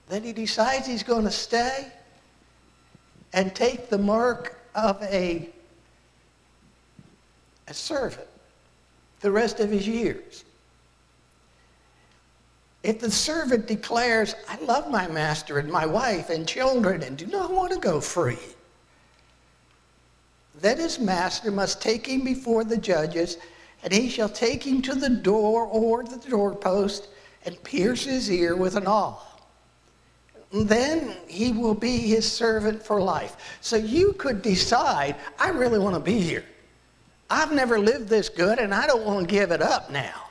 that 0.09 0.23
he 0.23 0.33
decides 0.33 0.87
he's 0.87 1.03
going 1.03 1.25
to 1.25 1.31
stay 1.31 1.91
and 3.33 3.53
take 3.55 3.89
the 3.89 3.97
mark 3.97 4.59
of 4.75 5.01
a, 5.03 5.49
a 7.67 7.73
servant 7.73 8.27
the 9.21 9.31
rest 9.31 9.59
of 9.59 9.69
his 9.69 9.87
years. 9.87 10.43
If 12.83 12.99
the 12.99 13.11
servant 13.11 13.67
declares, 13.67 14.35
I 14.49 14.57
love 14.61 14.89
my 14.89 15.07
master 15.07 15.59
and 15.59 15.71
my 15.71 15.85
wife 15.85 16.29
and 16.29 16.47
children 16.47 17.03
and 17.03 17.15
do 17.15 17.27
not 17.27 17.51
want 17.51 17.71
to 17.73 17.79
go 17.79 18.01
free, 18.01 18.39
then 20.59 20.79
his 20.79 20.99
master 20.99 21.51
must 21.51 21.81
take 21.81 22.07
him 22.07 22.23
before 22.23 22.63
the 22.63 22.77
judges 22.77 23.37
and 23.83 23.93
he 23.93 24.09
shall 24.09 24.29
take 24.29 24.65
him 24.65 24.81
to 24.83 24.95
the 24.95 25.09
door 25.09 25.65
or 25.65 26.03
the 26.03 26.17
doorpost 26.29 27.07
and 27.45 27.63
pierce 27.63 28.03
his 28.05 28.29
ear 28.29 28.55
with 28.55 28.75
an 28.75 28.87
awl. 28.87 29.30
Then 30.53 31.15
he 31.27 31.51
will 31.53 31.73
be 31.73 31.97
his 31.97 32.29
servant 32.29 32.83
for 32.83 33.01
life. 33.01 33.57
So 33.61 33.77
you 33.77 34.13
could 34.13 34.41
decide, 34.41 35.15
I 35.39 35.49
really 35.49 35.79
want 35.79 35.95
to 35.95 36.01
be 36.01 36.19
here. 36.19 36.43
I've 37.29 37.53
never 37.53 37.79
lived 37.79 38.09
this 38.09 38.27
good 38.27 38.59
and 38.59 38.73
I 38.73 38.85
don't 38.85 39.05
want 39.05 39.27
to 39.27 39.33
give 39.33 39.51
it 39.51 39.61
up 39.61 39.89
now. 39.89 40.29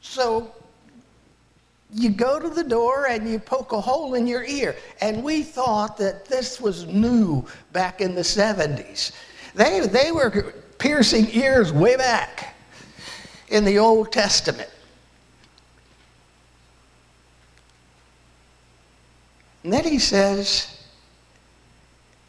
So 0.00 0.52
you 1.92 2.10
go 2.10 2.38
to 2.38 2.48
the 2.48 2.62
door 2.62 3.06
and 3.08 3.28
you 3.28 3.40
poke 3.40 3.72
a 3.72 3.80
hole 3.80 4.14
in 4.14 4.26
your 4.26 4.44
ear. 4.44 4.76
And 5.00 5.24
we 5.24 5.42
thought 5.42 5.96
that 5.98 6.26
this 6.26 6.60
was 6.60 6.86
new 6.86 7.44
back 7.72 8.00
in 8.00 8.14
the 8.14 8.22
70s. 8.22 9.12
They, 9.54 9.80
they 9.80 10.12
were 10.12 10.54
piercing 10.78 11.28
ears 11.32 11.72
way 11.72 11.96
back 11.96 12.54
in 13.48 13.64
the 13.64 13.78
Old 13.78 14.12
Testament. 14.12 14.70
And 19.68 19.74
then 19.74 19.84
he 19.84 19.98
says 19.98 20.82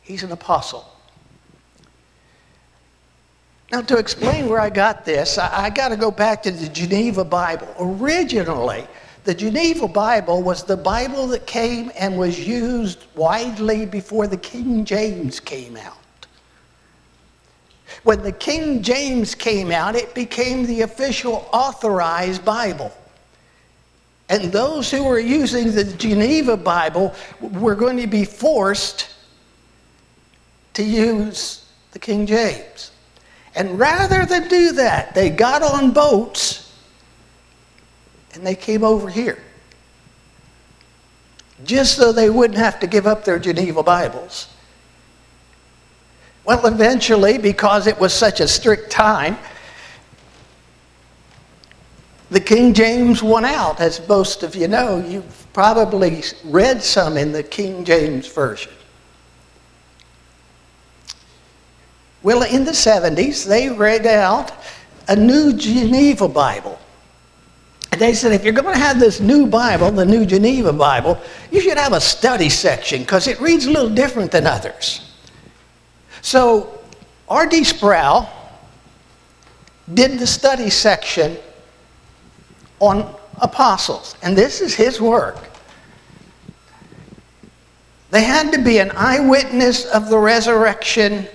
he's 0.01 0.23
an 0.23 0.33
apostle. 0.33 0.83
Now, 3.71 3.79
to 3.79 3.97
explain 3.97 4.49
where 4.49 4.59
I 4.59 4.69
got 4.69 5.05
this, 5.05 5.37
I, 5.37 5.67
I 5.67 5.69
got 5.69 5.87
to 5.87 5.95
go 5.95 6.11
back 6.11 6.43
to 6.43 6.51
the 6.51 6.67
Geneva 6.67 7.23
Bible. 7.23 7.73
Originally, 7.79 8.85
the 9.23 9.33
Geneva 9.33 9.87
Bible 9.87 10.43
was 10.43 10.63
the 10.63 10.75
Bible 10.75 11.27
that 11.27 11.47
came 11.47 11.93
and 11.97 12.17
was 12.17 12.45
used 12.45 13.05
widely 13.15 13.85
before 13.85 14.27
the 14.27 14.35
King 14.35 14.83
James 14.83 15.39
came 15.39 15.77
out. 15.77 15.95
When 18.03 18.21
the 18.21 18.33
King 18.33 18.83
James 18.83 19.33
came 19.33 19.71
out, 19.71 19.95
it 19.95 20.13
became 20.13 20.65
the 20.65 20.81
official 20.81 21.47
authorized 21.53 22.43
Bible. 22.43 22.91
And 24.29 24.51
those 24.51 24.91
who 24.91 25.03
were 25.03 25.19
using 25.19 25.73
the 25.73 25.83
Geneva 25.83 26.55
Bible 26.55 27.15
were 27.41 27.75
going 27.75 27.97
to 27.97 28.07
be 28.07 28.25
forced 28.25 29.09
to 30.75 30.83
use 30.83 31.65
the 31.91 31.99
King 31.99 32.27
James. 32.27 32.91
And 33.55 33.79
rather 33.79 34.25
than 34.25 34.47
do 34.47 34.71
that, 34.73 35.15
they 35.15 35.31
got 35.31 35.63
on 35.63 35.91
boats 35.91 36.71
and 38.33 38.45
they 38.45 38.55
came 38.55 38.83
over 38.83 39.09
here. 39.09 39.43
Just 41.65 41.97
so 41.97 42.11
they 42.11 42.29
wouldn't 42.29 42.59
have 42.59 42.79
to 42.81 42.87
give 42.87 43.07
up 43.07 43.25
their 43.25 43.39
Geneva 43.39 43.81
Bibles. 43.81 44.47
Well, 46.45 46.65
eventually, 46.65 47.37
because 47.37 47.87
it 47.87 47.99
was 47.99 48.13
such 48.13 48.39
a 48.39 48.47
strict 48.47 48.91
time, 48.91 49.37
the 52.29 52.39
King 52.39 52.73
James 52.73 53.23
won 53.23 53.43
out, 53.43 53.79
as 53.79 54.07
most 54.07 54.43
of 54.43 54.55
you 54.55 54.67
know. 54.67 55.03
You've 55.05 55.47
probably 55.53 56.23
read 56.45 56.83
some 56.83 57.17
in 57.17 57.31
the 57.31 57.41
King 57.41 57.83
James 57.83 58.27
Version. 58.27 58.71
Well, 62.21 62.43
in 62.43 62.65
the 62.65 62.71
70s, 62.71 63.47
they 63.47 63.69
read 63.69 64.05
out 64.05 64.51
a 65.07 65.15
new 65.15 65.53
Geneva 65.53 66.27
Bible. 66.27 66.77
And 67.91 67.99
they 67.99 68.13
said, 68.13 68.31
if 68.33 68.43
you're 68.43 68.53
going 68.53 68.75
to 68.75 68.79
have 68.79 68.99
this 68.99 69.19
new 69.19 69.47
Bible, 69.47 69.89
the 69.89 70.05
new 70.05 70.25
Geneva 70.25 70.71
Bible, 70.71 71.19
you 71.49 71.61
should 71.61 71.77
have 71.77 71.93
a 71.93 72.01
study 72.01 72.49
section 72.49 73.01
because 73.01 73.27
it 73.27 73.39
reads 73.41 73.65
a 73.65 73.71
little 73.71 73.89
different 73.89 74.31
than 74.31 74.45
others. 74.45 75.11
So, 76.21 76.79
R.C. 77.27 77.63
Sproul 77.63 78.29
did 79.91 80.19
the 80.19 80.27
study 80.27 80.69
section 80.69 81.37
on 82.79 83.15
apostles, 83.41 84.15
and 84.21 84.37
this 84.37 84.61
is 84.61 84.75
his 84.75 84.99
work. 85.01 85.37
They 88.11 88.23
had 88.23 88.51
to 88.53 88.61
be 88.61 88.79
an 88.79 88.91
eyewitness 88.95 89.85
of 89.85 90.09
the 90.09 90.17
resurrection 90.17 91.27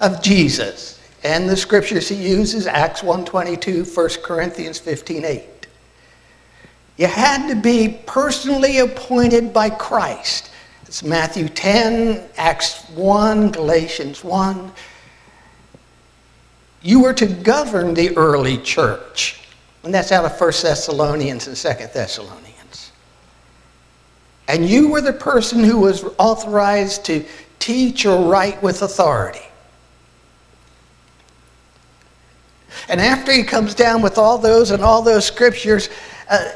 of 0.00 0.22
Jesus. 0.22 1.00
And 1.22 1.48
the 1.48 1.56
scriptures 1.56 2.08
he 2.08 2.16
uses, 2.16 2.66
Acts 2.66 3.00
1.22, 3.00 3.96
1 3.96 4.08
Corinthians 4.22 4.80
15.8. 4.80 5.44
You 6.96 7.06
had 7.06 7.48
to 7.48 7.54
be 7.54 8.00
personally 8.06 8.78
appointed 8.78 9.52
by 9.52 9.70
Christ. 9.70 10.50
It's 10.86 11.02
Matthew 11.02 11.48
10, 11.48 12.22
Acts 12.36 12.88
1, 12.90 13.50
Galatians 13.50 14.24
1. 14.24 14.72
You 16.82 17.02
were 17.02 17.14
to 17.14 17.26
govern 17.26 17.94
the 17.94 18.16
early 18.16 18.58
church. 18.58 19.40
And 19.86 19.94
that's 19.94 20.10
out 20.10 20.24
of 20.24 20.32
1 20.32 20.50
Thessalonians 20.62 21.46
and 21.46 21.56
2 21.56 21.86
Thessalonians. 21.94 22.90
And 24.48 24.68
you 24.68 24.88
were 24.88 25.00
the 25.00 25.12
person 25.12 25.62
who 25.62 25.78
was 25.78 26.02
authorized 26.18 27.04
to 27.04 27.24
teach 27.60 28.04
or 28.04 28.28
write 28.28 28.60
with 28.64 28.82
authority. 28.82 29.46
And 32.88 33.00
after 33.00 33.30
he 33.30 33.44
comes 33.44 33.76
down 33.76 34.02
with 34.02 34.18
all 34.18 34.38
those 34.38 34.72
and 34.72 34.82
all 34.82 35.02
those 35.02 35.24
scriptures, 35.24 35.88
uh, 36.28 36.50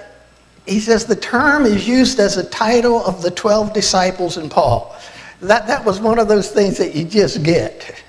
he 0.66 0.80
says 0.80 1.04
the 1.04 1.14
term 1.14 1.66
is 1.66 1.86
used 1.86 2.18
as 2.18 2.36
a 2.36 2.50
title 2.50 3.04
of 3.04 3.22
the 3.22 3.30
12 3.30 3.72
disciples 3.72 4.38
in 4.38 4.48
Paul. 4.48 4.96
That, 5.40 5.68
that 5.68 5.84
was 5.84 6.00
one 6.00 6.18
of 6.18 6.26
those 6.26 6.50
things 6.50 6.78
that 6.78 6.96
you 6.96 7.04
just 7.04 7.44
get. 7.44 8.02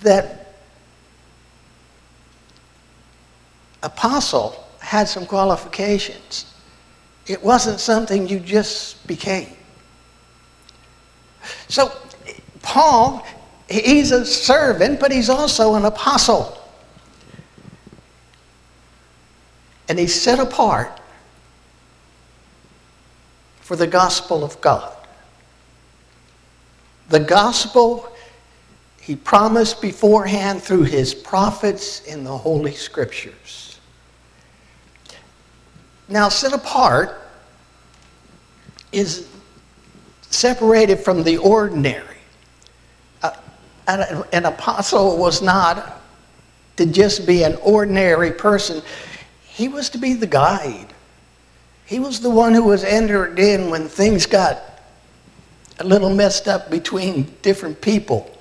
That 0.00 0.35
apostle 3.82 4.64
had 4.80 5.08
some 5.08 5.26
qualifications. 5.26 6.54
It 7.26 7.42
wasn't 7.42 7.80
something 7.80 8.28
you 8.28 8.38
just 8.38 9.06
became. 9.06 9.48
So, 11.68 11.92
Paul, 12.62 13.26
he's 13.68 14.12
a 14.12 14.24
servant, 14.24 15.00
but 15.00 15.12
he's 15.12 15.28
also 15.28 15.74
an 15.74 15.84
apostle. 15.84 16.56
And 19.88 19.98
he's 19.98 20.20
set 20.20 20.38
apart 20.38 21.00
for 23.60 23.76
the 23.76 23.86
gospel 23.86 24.44
of 24.44 24.60
God. 24.60 24.96
The 27.08 27.20
gospel 27.20 28.12
he 29.06 29.14
promised 29.14 29.80
beforehand 29.80 30.60
through 30.60 30.82
his 30.82 31.14
prophets 31.14 32.00
in 32.06 32.24
the 32.24 32.36
Holy 32.36 32.72
Scriptures. 32.72 33.78
Now, 36.08 36.28
set 36.28 36.52
apart 36.52 37.22
is 38.90 39.28
separated 40.30 40.98
from 40.98 41.22
the 41.22 41.36
ordinary. 41.36 42.16
Uh, 43.22 43.30
an, 43.86 44.24
an 44.32 44.44
apostle 44.44 45.16
was 45.16 45.40
not 45.40 46.02
to 46.76 46.84
just 46.84 47.28
be 47.28 47.44
an 47.44 47.54
ordinary 47.62 48.32
person, 48.32 48.82
he 49.44 49.68
was 49.68 49.88
to 49.90 49.98
be 49.98 50.14
the 50.14 50.26
guide. 50.26 50.92
He 51.84 52.00
was 52.00 52.18
the 52.18 52.30
one 52.30 52.54
who 52.54 52.64
was 52.64 52.82
entered 52.82 53.38
in 53.38 53.70
when 53.70 53.86
things 53.86 54.26
got 54.26 54.82
a 55.78 55.84
little 55.84 56.12
messed 56.12 56.48
up 56.48 56.72
between 56.72 57.32
different 57.42 57.80
people. 57.80 58.35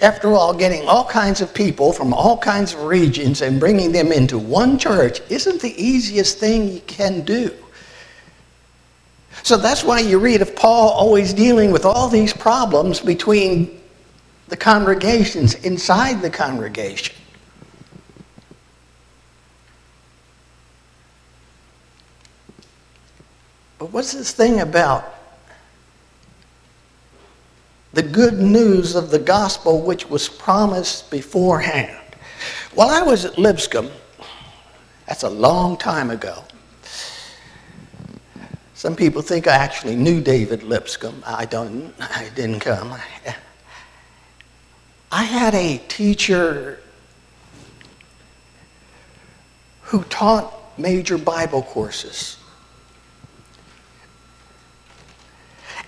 After 0.00 0.32
all, 0.32 0.54
getting 0.54 0.86
all 0.86 1.04
kinds 1.04 1.40
of 1.40 1.52
people 1.52 1.92
from 1.92 2.14
all 2.14 2.38
kinds 2.38 2.72
of 2.72 2.84
regions 2.84 3.42
and 3.42 3.58
bringing 3.58 3.90
them 3.90 4.12
into 4.12 4.38
one 4.38 4.78
church 4.78 5.20
isn't 5.28 5.60
the 5.60 5.74
easiest 5.82 6.38
thing 6.38 6.68
you 6.70 6.80
can 6.86 7.22
do. 7.22 7.52
So 9.42 9.56
that's 9.56 9.82
why 9.82 10.00
you 10.00 10.18
read 10.18 10.40
of 10.40 10.54
Paul 10.54 10.90
always 10.90 11.34
dealing 11.34 11.72
with 11.72 11.84
all 11.84 12.08
these 12.08 12.32
problems 12.32 13.00
between 13.00 13.80
the 14.48 14.56
congregations, 14.56 15.54
inside 15.56 16.22
the 16.22 16.30
congregation. 16.30 17.14
But 23.78 23.92
what's 23.92 24.12
this 24.12 24.32
thing 24.32 24.60
about 24.60 25.17
the 27.92 28.02
good 28.02 28.38
news 28.38 28.94
of 28.94 29.10
the 29.10 29.18
gospel 29.18 29.82
which 29.82 30.08
was 30.08 30.28
promised 30.28 31.10
beforehand? 31.10 31.96
While 32.74 32.88
I 32.90 33.02
was 33.02 33.24
at 33.24 33.38
Lipscomb, 33.38 33.90
that's 35.06 35.22
a 35.22 35.30
long 35.30 35.76
time 35.76 36.10
ago. 36.10 36.44
Some 38.74 38.94
people 38.94 39.22
think 39.22 39.48
I 39.48 39.56
actually 39.56 39.96
knew 39.96 40.20
David 40.20 40.62
Lipscomb. 40.62 41.22
I 41.26 41.46
don't, 41.46 41.92
I 41.98 42.30
didn't 42.36 42.60
come. 42.60 42.94
I 45.10 45.22
had 45.24 45.54
a 45.54 45.78
teacher 45.88 46.78
who 49.82 50.04
taught 50.04 50.78
major 50.78 51.18
Bible 51.18 51.62
courses. 51.62 52.37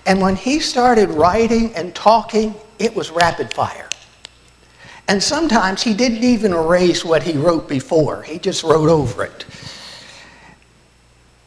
And 0.05 0.21
when 0.21 0.35
he 0.35 0.59
started 0.59 1.09
writing 1.09 1.73
and 1.75 1.93
talking, 1.93 2.55
it 2.79 2.95
was 2.95 3.11
rapid 3.11 3.53
fire. 3.53 3.89
And 5.07 5.21
sometimes 5.21 5.83
he 5.83 5.93
didn't 5.93 6.23
even 6.23 6.53
erase 6.53 7.03
what 7.03 7.23
he 7.23 7.37
wrote 7.37 7.67
before, 7.67 8.23
he 8.23 8.39
just 8.39 8.63
wrote 8.63 8.89
over 8.89 9.25
it. 9.25 9.45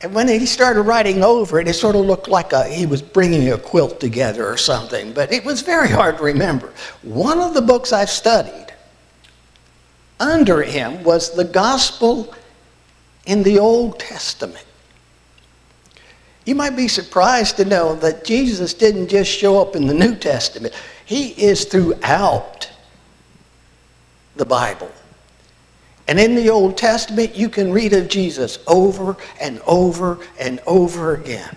And 0.02 0.14
when 0.14 0.28
he 0.28 0.44
started 0.44 0.82
writing 0.82 1.24
over 1.24 1.58
it, 1.58 1.66
it 1.66 1.72
sort 1.72 1.96
of 1.96 2.04
looked 2.04 2.28
like 2.28 2.52
a, 2.52 2.68
he 2.68 2.84
was 2.84 3.00
bringing 3.00 3.50
a 3.50 3.56
quilt 3.56 4.00
together 4.00 4.46
or 4.46 4.58
something, 4.58 5.14
but 5.14 5.32
it 5.32 5.46
was 5.46 5.62
very 5.62 5.88
hard 5.88 6.18
to 6.18 6.24
remember. 6.24 6.74
One 7.00 7.40
of 7.40 7.54
the 7.54 7.62
books 7.62 7.90
I've 7.90 8.10
studied 8.10 8.66
under 10.20 10.62
him 10.62 11.02
was 11.04 11.34
the 11.34 11.44
Gospel 11.44 12.34
in 13.24 13.42
the 13.42 13.58
Old 13.58 13.98
Testament. 13.98 14.66
You 16.44 16.54
might 16.54 16.76
be 16.76 16.88
surprised 16.88 17.56
to 17.56 17.64
know 17.64 17.94
that 17.96 18.24
Jesus 18.24 18.74
didn't 18.74 19.08
just 19.08 19.30
show 19.30 19.60
up 19.60 19.76
in 19.76 19.86
the 19.86 19.94
New 19.94 20.14
Testament, 20.14 20.74
he 21.04 21.28
is 21.30 21.64
throughout 21.64 22.70
the 24.36 24.44
Bible. 24.44 24.90
And 26.06 26.20
in 26.20 26.34
the 26.34 26.50
Old 26.50 26.76
Testament, 26.76 27.34
you 27.34 27.48
can 27.48 27.72
read 27.72 27.94
of 27.94 28.08
Jesus 28.08 28.58
over 28.66 29.16
and 29.40 29.60
over 29.66 30.18
and 30.38 30.60
over 30.66 31.14
again. 31.14 31.56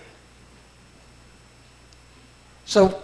So, 2.64 3.00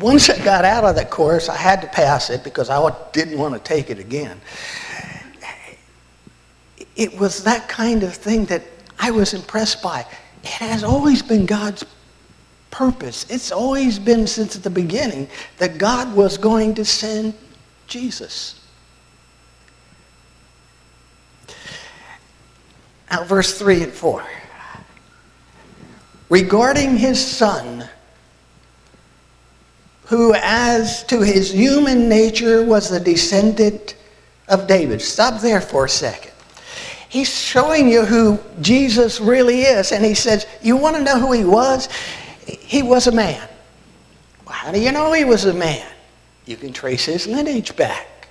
once 0.00 0.30
I 0.30 0.42
got 0.44 0.64
out 0.64 0.84
of 0.84 0.96
that 0.96 1.10
course, 1.10 1.48
I 1.48 1.56
had 1.56 1.80
to 1.82 1.88
pass 1.88 2.30
it 2.30 2.42
because 2.42 2.70
I 2.70 2.94
didn't 3.12 3.38
want 3.38 3.54
to 3.54 3.60
take 3.60 3.90
it 3.90 3.98
again. 3.98 4.40
It 6.98 7.16
was 7.16 7.44
that 7.44 7.68
kind 7.68 8.02
of 8.02 8.12
thing 8.12 8.44
that 8.46 8.62
I 8.98 9.12
was 9.12 9.32
impressed 9.32 9.80
by. 9.80 10.04
It 10.42 10.48
has 10.50 10.82
always 10.82 11.22
been 11.22 11.46
God's 11.46 11.84
purpose. 12.72 13.24
It's 13.30 13.52
always 13.52 14.00
been 14.00 14.26
since 14.26 14.56
the 14.56 14.68
beginning 14.68 15.28
that 15.58 15.78
God 15.78 16.12
was 16.14 16.36
going 16.36 16.74
to 16.74 16.84
send 16.84 17.34
Jesus. 17.86 18.60
Now, 23.10 23.22
verse 23.22 23.56
3 23.56 23.84
and 23.84 23.92
4. 23.92 24.24
Regarding 26.28 26.96
his 26.96 27.24
son, 27.24 27.88
who, 30.06 30.34
as 30.34 31.04
to 31.04 31.20
his 31.20 31.52
human 31.52 32.08
nature, 32.08 32.64
was 32.64 32.90
the 32.90 32.98
descendant 32.98 33.94
of 34.48 34.66
David. 34.66 35.00
Stop 35.00 35.40
there 35.40 35.60
for 35.60 35.84
a 35.84 35.88
second. 35.88 36.32
He's 37.08 37.34
showing 37.34 37.88
you 37.88 38.04
who 38.04 38.38
Jesus 38.60 39.20
really 39.20 39.62
is, 39.62 39.92
and 39.92 40.04
he 40.04 40.14
says, 40.14 40.46
You 40.62 40.76
want 40.76 40.96
to 40.96 41.02
know 41.02 41.18
who 41.18 41.32
he 41.32 41.44
was? 41.44 41.88
He 42.46 42.82
was 42.82 43.06
a 43.06 43.12
man. 43.12 43.48
Well, 44.44 44.54
how 44.54 44.72
do 44.72 44.80
you 44.80 44.92
know 44.92 45.12
he 45.12 45.24
was 45.24 45.46
a 45.46 45.54
man? 45.54 45.86
You 46.44 46.56
can 46.56 46.72
trace 46.72 47.06
his 47.06 47.26
lineage 47.26 47.74
back. 47.76 48.28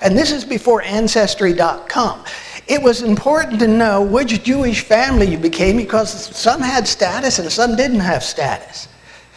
And 0.00 0.16
this 0.16 0.32
is 0.32 0.44
before 0.44 0.82
Ancestry.com. 0.82 2.24
It 2.66 2.82
was 2.82 3.02
important 3.02 3.60
to 3.60 3.68
know 3.68 4.02
which 4.02 4.42
Jewish 4.42 4.80
family 4.80 5.26
you 5.26 5.38
became 5.38 5.76
because 5.76 6.10
some 6.36 6.60
had 6.60 6.88
status 6.88 7.38
and 7.38 7.50
some 7.52 7.76
didn't 7.76 8.00
have 8.00 8.22
status. 8.22 8.88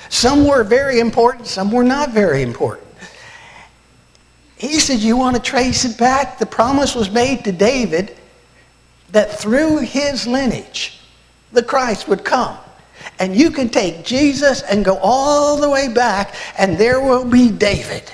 Some 0.09 0.47
were 0.47 0.63
very 0.63 0.99
important, 0.99 1.47
some 1.47 1.71
were 1.71 1.83
not 1.83 2.11
very 2.11 2.41
important. 2.41 2.87
He 4.57 4.79
said, 4.79 4.99
You 4.99 5.17
want 5.17 5.35
to 5.35 5.41
trace 5.41 5.85
it 5.85 5.97
back? 5.97 6.39
The 6.39 6.45
promise 6.45 6.95
was 6.95 7.11
made 7.11 7.43
to 7.43 7.51
David 7.51 8.15
that 9.11 9.39
through 9.39 9.79
his 9.79 10.27
lineage, 10.27 10.99
the 11.51 11.63
Christ 11.63 12.07
would 12.07 12.23
come. 12.23 12.57
And 13.19 13.35
you 13.35 13.51
can 13.51 13.69
take 13.69 14.03
Jesus 14.03 14.61
and 14.63 14.83
go 14.83 14.97
all 15.01 15.57
the 15.57 15.69
way 15.69 15.87
back, 15.87 16.35
and 16.57 16.77
there 16.77 16.99
will 16.99 17.25
be 17.25 17.49
David. 17.49 18.11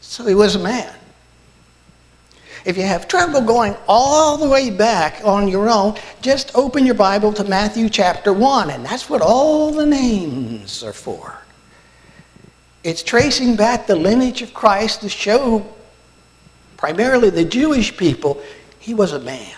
So 0.00 0.26
he 0.26 0.34
was 0.34 0.56
a 0.56 0.58
man. 0.58 0.92
If 2.64 2.76
you 2.76 2.82
have 2.82 3.08
trouble 3.08 3.40
going 3.40 3.74
all 3.88 4.36
the 4.36 4.48
way 4.48 4.70
back 4.70 5.22
on 5.24 5.48
your 5.48 5.70
own, 5.70 5.96
just 6.20 6.50
open 6.54 6.84
your 6.84 6.94
Bible 6.94 7.32
to 7.32 7.44
Matthew 7.44 7.88
chapter 7.88 8.32
1, 8.32 8.70
and 8.70 8.84
that's 8.84 9.08
what 9.08 9.22
all 9.22 9.70
the 9.72 9.86
names 9.86 10.84
are 10.84 10.92
for. 10.92 11.38
It's 12.84 13.02
tracing 13.02 13.56
back 13.56 13.86
the 13.86 13.96
lineage 13.96 14.42
of 14.42 14.52
Christ 14.52 15.00
to 15.00 15.08
show 15.08 15.66
primarily 16.80 17.30
the 17.30 17.44
Jewish 17.44 17.96
people 17.96 18.42
he 18.80 18.94
was 18.94 19.12
a 19.12 19.20
man 19.20 19.54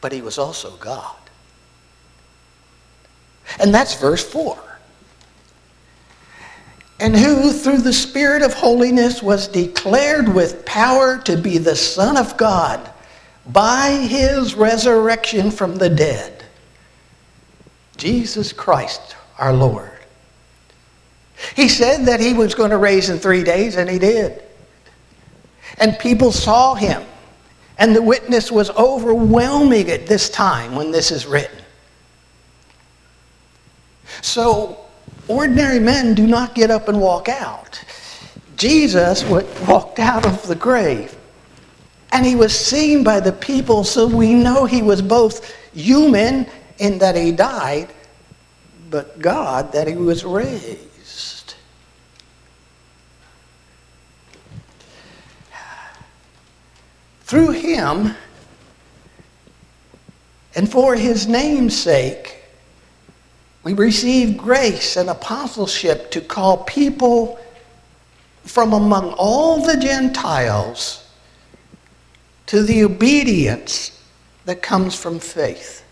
but 0.00 0.12
he 0.12 0.22
was 0.22 0.38
also 0.38 0.72
God. 0.76 1.16
And 3.58 3.74
that's 3.74 3.94
verse 4.00 4.26
4. 4.28 4.58
And 7.00 7.16
who, 7.16 7.52
through 7.52 7.78
the 7.78 7.92
Spirit 7.92 8.42
of 8.42 8.52
holiness, 8.52 9.22
was 9.22 9.48
declared 9.48 10.28
with 10.28 10.64
power 10.66 11.18
to 11.24 11.36
be 11.36 11.58
the 11.58 11.76
Son 11.76 12.16
of 12.16 12.36
God 12.36 12.90
by 13.46 13.90
his 13.90 14.54
resurrection 14.54 15.50
from 15.50 15.76
the 15.76 15.88
dead. 15.88 16.44
Jesus 17.96 18.52
Christ, 18.52 19.16
our 19.38 19.52
Lord. 19.52 19.90
He 21.56 21.68
said 21.68 22.04
that 22.04 22.20
he 22.20 22.34
was 22.34 22.54
going 22.54 22.70
to 22.70 22.76
raise 22.76 23.08
in 23.08 23.18
three 23.18 23.42
days, 23.42 23.76
and 23.76 23.88
he 23.88 23.98
did. 23.98 24.42
And 25.80 25.98
people 25.98 26.30
saw 26.30 26.74
him. 26.74 27.02
And 27.78 27.96
the 27.96 28.02
witness 28.02 28.52
was 28.52 28.68
overwhelming 28.70 29.88
at 29.88 30.06
this 30.06 30.28
time 30.28 30.74
when 30.74 30.92
this 30.92 31.10
is 31.10 31.26
written. 31.26 31.56
So, 34.20 34.78
ordinary 35.28 35.80
men 35.80 36.14
do 36.14 36.26
not 36.26 36.54
get 36.54 36.70
up 36.70 36.88
and 36.88 37.00
walk 37.00 37.30
out. 37.30 37.82
Jesus 38.56 39.24
walked 39.24 39.98
out 39.98 40.26
of 40.26 40.46
the 40.46 40.54
grave. 40.54 41.16
And 42.12 42.26
he 42.26 42.36
was 42.36 42.54
seen 42.54 43.02
by 43.02 43.20
the 43.20 43.32
people, 43.32 43.82
so 43.84 44.06
we 44.06 44.34
know 44.34 44.66
he 44.66 44.82
was 44.82 45.00
both 45.00 45.54
human 45.72 46.46
in 46.78 46.98
that 46.98 47.16
he 47.16 47.32
died, 47.32 47.88
but 48.90 49.18
God 49.20 49.72
that 49.72 49.86
he 49.86 49.94
was 49.94 50.24
raised. 50.24 50.89
Through 57.30 57.50
him, 57.52 58.16
and 60.56 60.68
for 60.68 60.96
his 60.96 61.28
name's 61.28 61.80
sake, 61.80 62.42
we 63.62 63.72
receive 63.72 64.36
grace 64.36 64.96
and 64.96 65.08
apostleship 65.08 66.10
to 66.10 66.20
call 66.20 66.64
people 66.64 67.38
from 68.42 68.72
among 68.72 69.12
all 69.12 69.64
the 69.64 69.76
Gentiles 69.76 71.08
to 72.46 72.64
the 72.64 72.82
obedience 72.82 74.02
that 74.44 74.60
comes 74.60 74.98
from 75.00 75.20
faith. 75.20 75.84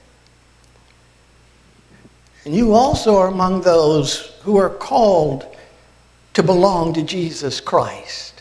And 2.44 2.53
you 2.53 2.74
also 2.74 3.16
are 3.16 3.29
among 3.29 3.61
those 3.61 4.33
who 4.42 4.57
are 4.57 4.70
called 4.70 5.46
to 6.35 6.42
belong 6.42 6.94
to 6.94 7.03
Jesus 7.03 7.61
Christ 7.61 8.38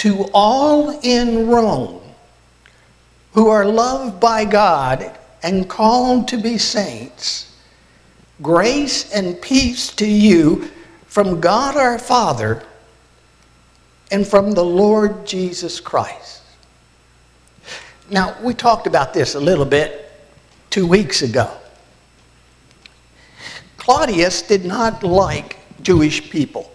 to 0.00 0.24
all 0.32 0.98
in 1.02 1.46
Rome 1.46 2.00
who 3.34 3.48
are 3.48 3.66
loved 3.66 4.18
by 4.18 4.46
God 4.46 5.14
and 5.42 5.68
called 5.68 6.26
to 6.28 6.38
be 6.38 6.56
saints, 6.56 7.54
grace 8.40 9.12
and 9.12 9.38
peace 9.42 9.88
to 9.96 10.06
you 10.06 10.70
from 11.04 11.38
God 11.38 11.76
our 11.76 11.98
Father 11.98 12.62
and 14.10 14.26
from 14.26 14.52
the 14.52 14.64
Lord 14.64 15.26
Jesus 15.26 15.80
Christ. 15.80 16.44
Now, 18.08 18.34
we 18.42 18.54
talked 18.54 18.86
about 18.86 19.12
this 19.12 19.34
a 19.34 19.40
little 19.40 19.66
bit 19.66 20.10
two 20.70 20.86
weeks 20.86 21.20
ago. 21.20 21.50
Claudius 23.76 24.40
did 24.40 24.64
not 24.64 25.02
like 25.02 25.58
Jewish 25.82 26.30
people. 26.30 26.69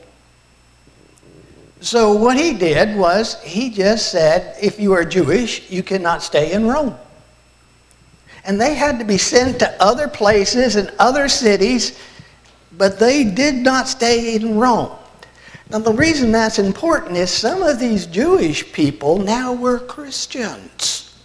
So 1.86 2.14
what 2.14 2.36
he 2.36 2.54
did 2.56 2.98
was 2.98 3.40
he 3.44 3.70
just 3.70 4.12
said, 4.12 4.58
if 4.60 4.80
you 4.80 4.94
are 4.94 5.06
Jewish, 5.06 5.70
you 5.70 5.84
cannot 5.84 6.24
stay 6.24 6.52
in 6.52 6.66
Rome. 6.66 6.98
And 8.44 8.60
they 8.60 8.74
had 8.74 8.98
to 8.98 9.06
be 9.06 9.20
sent 9.20 9.60
to 9.60 9.80
other 9.80 10.08
places 10.08 10.78
and 10.78 10.92
other 10.98 11.30
cities, 11.30 12.00
but 12.76 12.98
they 12.98 13.24
did 13.24 13.54
not 13.54 13.88
stay 13.88 14.34
in 14.36 14.58
Rome. 14.58 14.98
Now, 15.70 15.78
the 15.78 15.94
reason 15.94 16.32
that's 16.32 16.58
important 16.58 17.18
is 17.18 17.30
some 17.30 17.62
of 17.62 17.80
these 17.80 18.08
Jewish 18.08 18.74
people 18.74 19.20
now 19.20 19.54
were 19.54 19.78
Christians. 19.78 21.16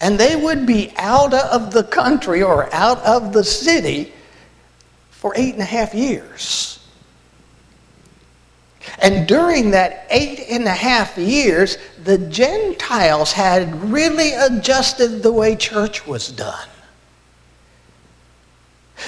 And 0.00 0.18
they 0.18 0.36
would 0.36 0.64
be 0.64 0.90
out 0.96 1.34
of 1.34 1.70
the 1.70 1.84
country 1.84 2.42
or 2.42 2.74
out 2.74 2.98
of 3.00 3.34
the 3.34 3.44
city 3.44 4.10
for 5.10 5.34
eight 5.36 5.52
and 5.52 5.62
a 5.62 5.66
half 5.66 5.92
years. 5.92 6.71
And 8.98 9.28
during 9.28 9.70
that 9.70 10.06
eight 10.10 10.46
and 10.50 10.66
a 10.66 10.70
half 10.70 11.16
years, 11.16 11.78
the 12.02 12.18
Gentiles 12.18 13.32
had 13.32 13.74
really 13.84 14.32
adjusted 14.32 15.22
the 15.22 15.32
way 15.32 15.56
church 15.56 16.06
was 16.06 16.28
done. 16.28 16.68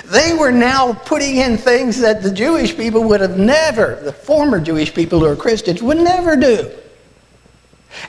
They 0.07 0.35
were 0.35 0.53
now 0.53 0.93
putting 0.93 1.37
in 1.37 1.57
things 1.57 2.01
that 2.01 2.23
the 2.23 2.33
Jewish 2.33 2.77
people 2.77 3.05
would 3.05 3.21
have 3.21 3.39
never, 3.39 4.01
the 4.03 4.13
former 4.13 4.61
Jewish 4.61 4.93
people 4.93 5.21
who 5.21 5.27
are 5.27 5.37
Christians, 5.37 5.83
would 5.83 5.99
never 5.99 6.37
do. 6.37 6.71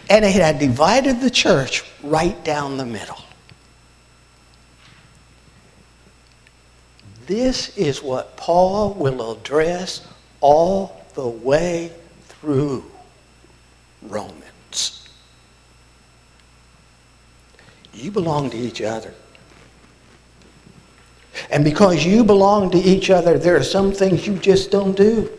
And 0.10 0.26
it 0.26 0.34
had 0.34 0.58
divided 0.58 1.22
the 1.22 1.30
church 1.30 1.84
right 2.02 2.44
down 2.44 2.78
the 2.78 2.86
middle. 2.86 3.20
This 7.28 7.76
is 7.78 8.04
what 8.04 8.36
Paul 8.38 8.94
will 8.94 9.34
address 9.34 10.08
all 10.42 10.95
the 11.16 11.28
way 11.28 11.92
through 12.28 12.84
Romans. 14.04 15.10
You 17.94 18.12
belong 18.12 18.50
to 18.50 18.58
each 18.58 18.82
other. 18.82 19.14
And 21.50 21.64
because 21.64 22.06
you 22.06 22.24
belong 22.24 22.72
to 22.72 22.78
each 22.78 23.10
other, 23.10 23.38
there 23.38 23.56
are 23.56 23.64
some 23.64 23.92
things 23.92 24.28
you 24.28 24.38
just 24.38 24.72
don't 24.72 24.96
do. 24.96 25.30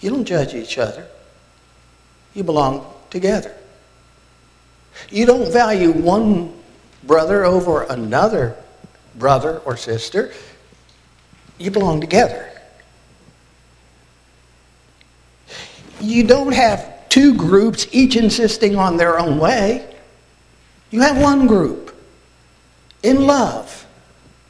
You 0.00 0.10
don't 0.10 0.24
judge 0.24 0.54
each 0.54 0.78
other. 0.78 1.06
You 2.34 2.44
belong 2.44 2.86
together. 3.10 3.54
You 5.10 5.26
don't 5.26 5.52
value 5.52 5.92
one 5.92 6.52
brother 7.04 7.44
over 7.44 7.82
another 7.84 8.56
brother 9.16 9.58
or 9.60 9.76
sister. 9.76 10.32
You 11.58 11.70
belong 11.70 12.00
together. 12.00 12.55
You 16.06 16.22
don't 16.22 16.52
have 16.52 17.08
two 17.08 17.34
groups, 17.34 17.88
each 17.90 18.14
insisting 18.14 18.76
on 18.76 18.96
their 18.96 19.18
own 19.18 19.38
way. 19.38 19.92
You 20.92 21.00
have 21.00 21.20
one 21.20 21.48
group 21.48 22.00
in 23.02 23.26
love 23.26 23.84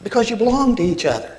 because 0.03 0.29
you 0.29 0.37
belong 0.37 0.77
to 0.77 0.83
each 0.83 1.07
other. 1.07 1.35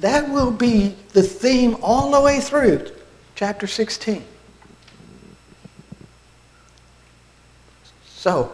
That 0.00 0.30
will 0.30 0.50
be 0.50 0.96
the 1.12 1.22
theme 1.22 1.76
all 1.82 2.10
the 2.10 2.22
way 2.22 2.40
through 2.40 2.90
chapter 3.34 3.66
16. 3.66 4.24
So, 8.06 8.50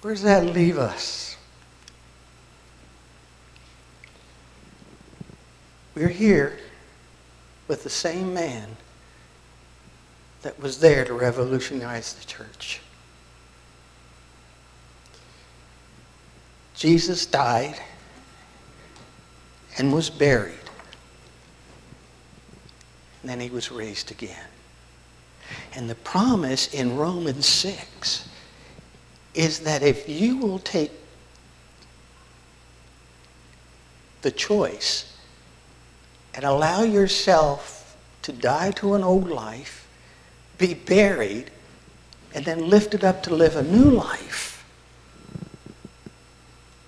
where 0.00 0.14
does 0.14 0.22
that 0.22 0.46
leave 0.46 0.78
us? 0.78 1.36
We're 5.96 6.06
here 6.06 6.58
with 7.68 7.82
the 7.82 7.90
same 7.90 8.34
man 8.34 8.76
that 10.42 10.60
was 10.60 10.78
there 10.80 11.04
to 11.04 11.14
revolutionize 11.14 12.14
the 12.14 12.24
church. 12.26 12.80
Jesus 16.74 17.24
died 17.24 17.80
and 19.78 19.92
was 19.92 20.10
buried. 20.10 20.54
And 23.22 23.30
then 23.30 23.40
he 23.40 23.48
was 23.48 23.72
raised 23.72 24.10
again. 24.10 24.46
And 25.74 25.88
the 25.88 25.94
promise 25.94 26.72
in 26.74 26.96
Romans 26.96 27.46
6 27.46 28.28
is 29.34 29.60
that 29.60 29.82
if 29.82 30.08
you 30.08 30.36
will 30.36 30.58
take 30.58 30.92
the 34.22 34.30
choice 34.30 35.13
and 36.34 36.44
allow 36.44 36.82
yourself 36.82 37.96
to 38.22 38.32
die 38.32 38.70
to 38.72 38.94
an 38.94 39.02
old 39.02 39.28
life, 39.28 39.86
be 40.58 40.74
buried, 40.74 41.50
and 42.34 42.44
then 42.44 42.68
lifted 42.68 43.04
up 43.04 43.22
to 43.22 43.34
live 43.34 43.56
a 43.56 43.62
new 43.62 43.90
life, 43.90 44.64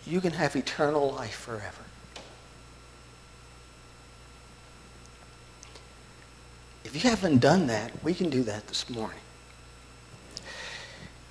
you 0.07 0.21
can 0.21 0.33
have 0.33 0.57
eternal 0.57 1.13
life 1.13 1.35
forever. 1.35 1.83
If 6.85 6.95
you 6.95 7.11
haven't 7.11 7.39
done 7.39 7.67
that, 7.67 7.93
we 8.03 8.15
can 8.15 8.31
do 8.31 8.43
that 8.45 8.67
this 8.69 8.89
morning. 8.89 9.19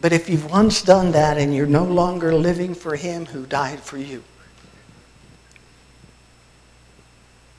But 0.01 0.13
if 0.13 0.29
you've 0.29 0.51
once 0.51 0.81
done 0.81 1.13
that 1.13 1.37
and 1.37 1.55
you're 1.55 1.65
no 1.65 1.85
longer 1.85 2.33
living 2.33 2.75
for 2.75 2.95
Him 2.95 3.25
who 3.25 3.45
died 3.45 3.79
for 3.79 3.97
you, 3.97 4.23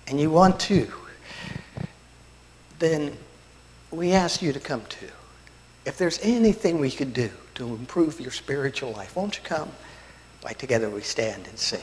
and 0.07 0.21
you 0.21 0.31
want 0.31 0.61
to, 0.61 0.91
then 2.79 3.17
we 3.91 4.13
ask 4.13 4.43
you 4.43 4.53
to 4.53 4.61
come 4.61 4.83
too. 4.89 5.09
If 5.85 5.99
there's 5.99 6.19
anything 6.23 6.79
we 6.79 6.91
could 6.91 7.13
do 7.13 7.31
to 7.55 7.67
improve 7.75 8.21
your 8.21 8.31
spiritual 8.31 8.93
life, 8.93 9.17
won't 9.17 9.37
you 9.37 9.43
come? 9.45 9.71
Why, 10.43 10.53
together 10.53 10.91
we 10.91 11.01
stand 11.01 11.47
and 11.49 11.59
sing. 11.59 11.81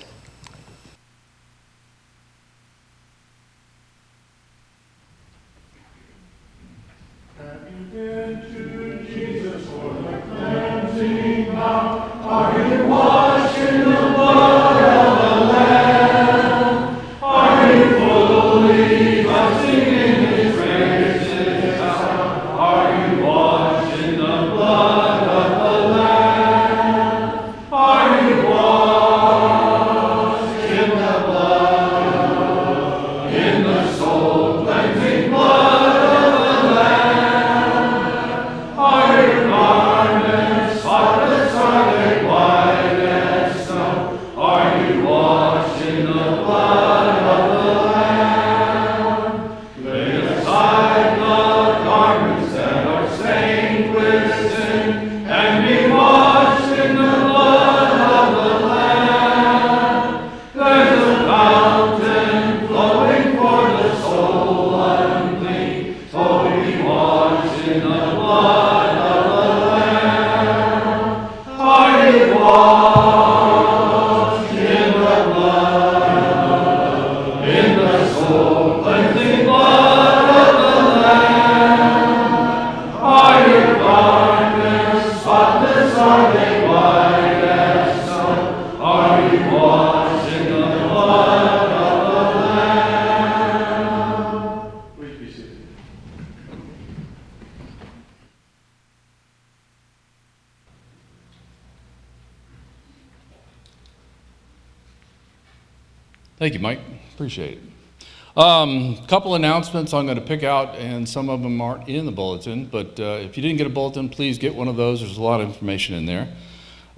Um, 108.36 108.98
couple 109.06 109.36
announcements 109.36 109.94
I'm 109.94 110.06
going 110.06 110.18
to 110.18 110.24
pick 110.24 110.42
out, 110.42 110.76
and 110.76 111.08
some 111.08 111.30
of 111.30 111.44
them 111.44 111.62
aren't 111.62 111.88
in 111.88 112.08
the 112.08 112.12
bulletin, 112.12 112.66
but 112.66 113.00
uh, 113.00 113.20
if 113.22 113.38
you 113.38 113.44
didn't 113.44 113.58
get 113.60 113.68
a 113.68 113.70
bulletin, 113.70 114.10
please 114.10 114.40
get 114.40 114.56
one 114.56 114.68
of 114.68 114.76
those. 114.76 115.02
There's 115.02 115.18
a 115.18 115.22
lot 115.22 115.40
of 115.40 115.48
information 115.48 115.94
in 115.94 116.08
there. 116.08 116.34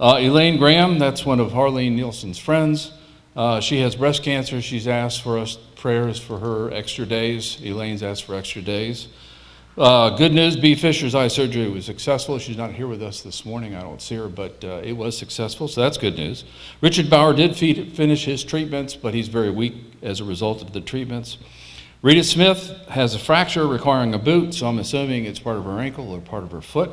Uh, 0.00 0.16
Elaine 0.18 0.56
Graham, 0.56 0.98
that's 0.98 1.26
one 1.26 1.38
of 1.38 1.52
Harlene 1.52 1.94
Nielsen's 1.94 2.38
friends. 2.38 2.90
Uh, 3.34 3.60
she 3.60 3.80
has 3.80 3.96
breast 3.96 4.22
cancer. 4.22 4.62
She's 4.62 4.88
asked 4.88 5.20
for 5.20 5.38
us 5.38 5.56
prayers 5.56 6.18
for 6.18 6.38
her 6.38 6.72
extra 6.72 7.04
days. 7.04 7.58
Elaine's 7.62 8.02
asked 8.02 8.24
for 8.24 8.34
extra 8.34 8.62
days. 8.62 9.08
Uh, 9.78 10.08
good 10.16 10.32
news, 10.32 10.56
B. 10.56 10.74
Fisher's 10.74 11.14
eye 11.14 11.28
surgery 11.28 11.68
was 11.68 11.84
successful. 11.84 12.38
She's 12.38 12.56
not 12.56 12.72
here 12.72 12.86
with 12.86 13.02
us 13.02 13.20
this 13.20 13.44
morning. 13.44 13.74
I 13.74 13.82
don't 13.82 14.00
see 14.00 14.14
her, 14.14 14.26
but 14.26 14.64
uh, 14.64 14.80
it 14.82 14.94
was 14.94 15.18
successful, 15.18 15.68
so 15.68 15.82
that's 15.82 15.98
good 15.98 16.16
news. 16.16 16.44
Richard 16.80 17.10
Bauer 17.10 17.34
did 17.34 17.54
feed, 17.54 17.92
finish 17.94 18.24
his 18.24 18.42
treatments, 18.42 18.96
but 18.96 19.12
he's 19.12 19.28
very 19.28 19.50
weak 19.50 19.74
as 20.00 20.20
a 20.20 20.24
result 20.24 20.62
of 20.62 20.72
the 20.72 20.80
treatments. 20.80 21.36
Rita 22.00 22.24
Smith 22.24 22.70
has 22.88 23.14
a 23.14 23.18
fracture 23.18 23.66
requiring 23.66 24.14
a 24.14 24.18
boot, 24.18 24.54
so 24.54 24.66
I'm 24.66 24.78
assuming 24.78 25.26
it's 25.26 25.40
part 25.40 25.58
of 25.58 25.64
her 25.64 25.78
ankle 25.78 26.10
or 26.10 26.22
part 26.22 26.42
of 26.42 26.52
her 26.52 26.62
foot. 26.62 26.90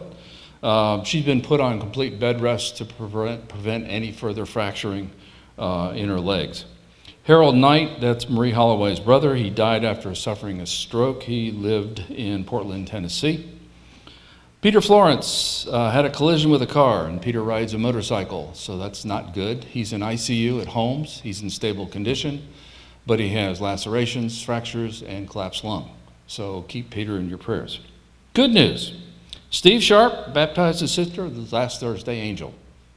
Uh, 0.61 1.05
she's 1.05 1.23
been 1.23 1.41
put 1.41 1.61
on 1.61 1.79
complete 1.79 2.19
bed 2.19 2.41
rest 2.41 2.75
to 2.77 2.85
prevent, 2.85 3.47
prevent 3.47 3.87
any 3.87 4.11
further 4.11 4.45
fracturing 4.45 5.09
uh, 5.57 5.93
in 5.95 6.09
her 6.09 6.19
legs. 6.19 6.65
Harold 7.25 7.55
Knight, 7.55 8.01
that's 8.01 8.29
Marie 8.29 8.51
Holloway's 8.51 8.99
brother, 8.99 9.33
he 9.33 9.49
died 9.49 9.85
after 9.85 10.13
suffering 10.13 10.59
a 10.59 10.65
stroke. 10.65 11.23
He 11.23 11.51
lived 11.51 12.01
in 12.09 12.43
Portland, 12.43 12.89
Tennessee. 12.89 13.49
Peter 14.59 14.81
Florence 14.81 15.65
uh, 15.71 15.89
had 15.89 16.03
a 16.03 16.09
collision 16.09 16.51
with 16.51 16.61
a 16.61 16.67
car, 16.67 17.05
and 17.05 17.21
Peter 17.21 17.41
rides 17.41 17.73
a 17.73 17.77
motorcycle, 17.77 18.53
so 18.53 18.77
that's 18.77 19.05
not 19.05 19.33
good. 19.33 19.63
He's 19.63 19.93
in 19.93 20.01
ICU 20.01 20.61
at 20.61 20.67
Holmes. 20.67 21.21
He's 21.21 21.41
in 21.41 21.49
stable 21.49 21.87
condition, 21.87 22.45
but 23.07 23.21
he 23.21 23.29
has 23.29 23.61
lacerations, 23.61 24.41
fractures, 24.41 25.01
and 25.01 25.29
collapsed 25.29 25.63
lung. 25.63 25.91
So 26.27 26.63
keep 26.63 26.89
Peter 26.89 27.17
in 27.17 27.29
your 27.29 27.37
prayers. 27.37 27.79
Good 28.33 28.51
news 28.51 28.99
Steve 29.49 29.81
Sharp 29.81 30.33
baptized 30.33 30.81
his 30.81 30.91
sister 30.91 31.29
the 31.29 31.55
last 31.55 31.79
Thursday, 31.79 32.17
Angel. 32.17 32.53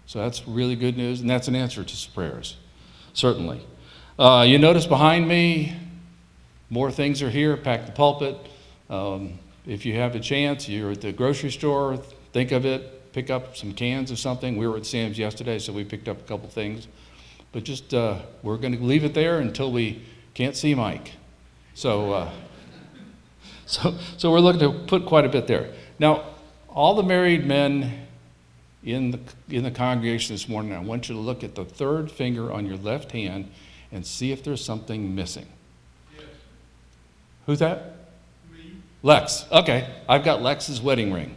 So 0.07 0.19
that's 0.19 0.49
really 0.49 0.75
good 0.75 0.97
news, 0.97 1.21
and 1.21 1.31
that's 1.31 1.47
an 1.47 1.55
answer 1.55 1.85
to 1.85 2.11
prayers, 2.11 2.57
certainly. 3.13 3.65
Uh, 4.19 4.47
you 4.49 4.59
notice 4.59 4.87
behind 4.87 5.29
me, 5.29 5.77
more 6.71 6.91
things 6.91 7.21
are 7.21 7.29
here. 7.29 7.55
Pack 7.55 7.85
the 7.85 7.93
pulpit. 7.93 8.35
Um, 8.89 9.39
if 9.67 9.85
you 9.85 9.95
have 9.97 10.15
a 10.15 10.21
chance, 10.21 10.67
you're 10.71 10.93
at 10.93 11.03
the 11.03 11.13
grocery 11.13 11.51
store, 11.51 11.99
think 12.33 12.51
of 12.51 12.65
it, 12.65 13.13
pick 13.13 13.29
up 13.29 13.59
some 13.59 13.75
cans 13.75 14.11
of 14.11 14.19
something. 14.19 14.57
We 14.57 14.67
were 14.67 14.79
at 14.79 14.87
Sam's 14.87 15.19
yesterday, 15.19 15.59
so 15.59 15.71
we 15.71 15.85
picked 15.85 16.09
up 16.09 16.19
a 16.19 16.23
couple 16.23 16.49
things. 16.49 16.89
But 17.53 17.65
just, 17.65 17.93
uh, 17.93 18.21
we're 18.43 18.57
going 18.57 18.75
to 18.75 18.83
leave 18.83 19.05
it 19.05 19.13
there 19.13 19.41
until 19.41 19.71
we 19.71 20.03
can't 20.33 20.57
see 20.57 20.75
Mike. 20.75 21.13
So, 21.75 22.13
uh, 22.15 22.31
so, 23.67 23.99
so 24.17 24.31
we're 24.31 24.41
looking 24.41 24.61
to 24.61 24.73
put 24.87 25.05
quite 25.05 25.27
a 25.27 25.29
bit 25.29 25.47
there. 25.47 25.75
Now, 25.99 26.25
all 26.71 26.95
the 26.95 27.03
married 27.03 27.45
men 27.45 28.07
in 28.83 29.11
the, 29.11 29.21
in 29.51 29.63
the 29.63 29.71
congregation 29.71 30.35
this 30.35 30.49
morning, 30.49 30.73
I 30.73 30.79
want 30.79 31.11
you 31.11 31.15
to 31.17 31.21
look 31.21 31.45
at 31.45 31.55
the 31.55 31.67
third 31.67 32.11
finger 32.11 32.51
on 32.51 32.65
your 32.65 32.79
left 32.79 33.13
hand 33.13 33.51
and 33.93 34.07
see 34.07 34.33
if 34.33 34.43
there's 34.43 34.65
something 34.65 35.15
missing. 35.15 35.47
Who's 37.47 37.61
that? 37.61 37.95
Lex. 39.03 39.45
Okay, 39.53 39.89
I've 40.09 40.25
got 40.25 40.43
Lex's 40.43 40.81
wedding 40.81 41.13
ring. 41.13 41.37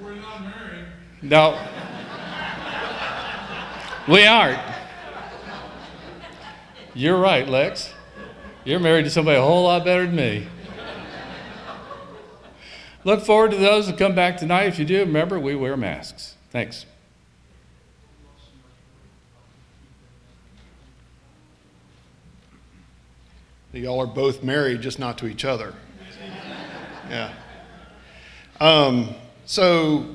We're 0.00 0.14
not 0.14 0.40
married. 0.40 0.86
No. 1.22 1.50
we 4.08 4.26
aren't. 4.26 4.58
You're 6.94 7.18
right, 7.18 7.46
Lex. 7.46 7.92
You're 8.64 8.80
married 8.80 9.04
to 9.04 9.10
somebody 9.10 9.36
a 9.36 9.42
whole 9.42 9.64
lot 9.64 9.84
better 9.84 10.06
than 10.06 10.16
me. 10.16 10.48
Look 13.04 13.24
forward 13.24 13.52
to 13.52 13.56
those 13.56 13.86
that 13.86 13.98
come 13.98 14.14
back 14.14 14.38
tonight. 14.38 14.64
If 14.64 14.78
you 14.78 14.84
do, 14.84 15.00
remember, 15.00 15.38
we 15.38 15.54
wear 15.54 15.76
masks. 15.76 16.34
Thanks. 16.50 16.86
Y'all 23.76 24.00
are 24.00 24.06
both 24.06 24.42
married, 24.42 24.80
just 24.80 24.98
not 24.98 25.18
to 25.18 25.26
each 25.26 25.44
other. 25.44 25.74
Yeah. 27.08 27.32
Um, 28.58 29.14
so, 29.44 30.06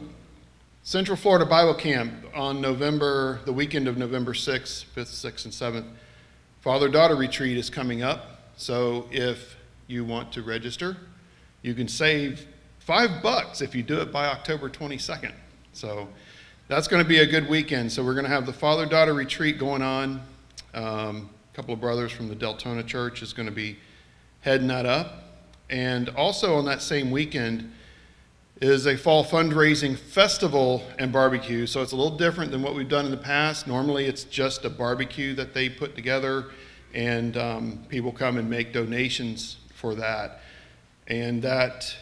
Central 0.83 1.15
Florida 1.15 1.45
Bible 1.45 1.73
Camp 1.73 2.11
on 2.35 2.59
November, 2.59 3.39
the 3.45 3.53
weekend 3.53 3.87
of 3.87 3.97
November 3.97 4.33
6th, 4.33 4.83
5th, 4.93 5.25
6th, 5.25 5.45
and 5.45 5.53
7th, 5.53 5.85
father 6.59 6.89
daughter 6.89 7.15
retreat 7.15 7.55
is 7.57 7.69
coming 7.69 8.03
up. 8.03 8.51
So, 8.57 9.07
if 9.09 9.55
you 9.87 10.03
want 10.03 10.33
to 10.33 10.41
register, 10.41 10.97
you 11.61 11.73
can 11.73 11.87
save 11.87 12.45
five 12.79 13.23
bucks 13.23 13.61
if 13.61 13.73
you 13.73 13.83
do 13.83 14.01
it 14.01 14.11
by 14.11 14.27
October 14.27 14.69
22nd. 14.69 15.31
So, 15.71 16.09
that's 16.67 16.89
going 16.89 17.01
to 17.01 17.07
be 17.07 17.19
a 17.19 17.25
good 17.25 17.47
weekend. 17.47 17.89
So, 17.89 18.03
we're 18.03 18.15
going 18.15 18.25
to 18.25 18.31
have 18.31 18.45
the 18.45 18.51
father 18.51 18.85
daughter 18.85 19.13
retreat 19.13 19.57
going 19.57 19.81
on. 19.81 20.21
Um, 20.73 21.29
a 21.51 21.55
couple 21.55 21.73
of 21.73 21.81
brothers 21.81 22.11
from 22.11 22.29
the 22.29 22.35
Deltona 22.35 22.85
Church 22.85 23.21
is 23.21 23.33
going 23.33 23.47
to 23.47 23.51
be 23.51 23.77
heading 24.41 24.67
that 24.67 24.85
up. 24.85 25.23
And 25.69 26.09
also 26.09 26.55
on 26.55 26.65
that 26.65 26.81
same 26.81 27.11
weekend 27.11 27.71
is 28.61 28.85
a 28.85 28.95
fall 28.95 29.25
fundraising 29.25 29.97
festival 29.97 30.83
and 30.97 31.11
barbecue. 31.11 31.65
So 31.65 31.81
it's 31.81 31.91
a 31.91 31.95
little 31.95 32.17
different 32.17 32.51
than 32.51 32.61
what 32.61 32.75
we've 32.75 32.87
done 32.87 33.05
in 33.05 33.11
the 33.11 33.17
past. 33.17 33.67
Normally 33.67 34.05
it's 34.05 34.23
just 34.23 34.63
a 34.65 34.69
barbecue 34.69 35.33
that 35.35 35.53
they 35.53 35.67
put 35.67 35.95
together, 35.95 36.45
and 36.93 37.35
um, 37.37 37.83
people 37.89 38.11
come 38.11 38.37
and 38.37 38.49
make 38.49 38.71
donations 38.71 39.57
for 39.73 39.95
that. 39.95 40.41
And 41.07 41.41
that, 41.41 41.93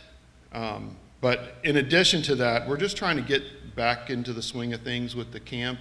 um, 0.51 0.95
but 1.21 1.55
in 1.63 1.77
addition 1.77 2.21
to 2.23 2.35
that, 2.35 2.67
we're 2.67 2.77
just 2.77 2.97
trying 2.97 3.15
to 3.15 3.23
get 3.23 3.75
back 3.75 4.09
into 4.09 4.33
the 4.33 4.41
swing 4.41 4.73
of 4.73 4.81
things 4.81 5.15
with 5.15 5.31
the 5.31 5.39
camp. 5.39 5.79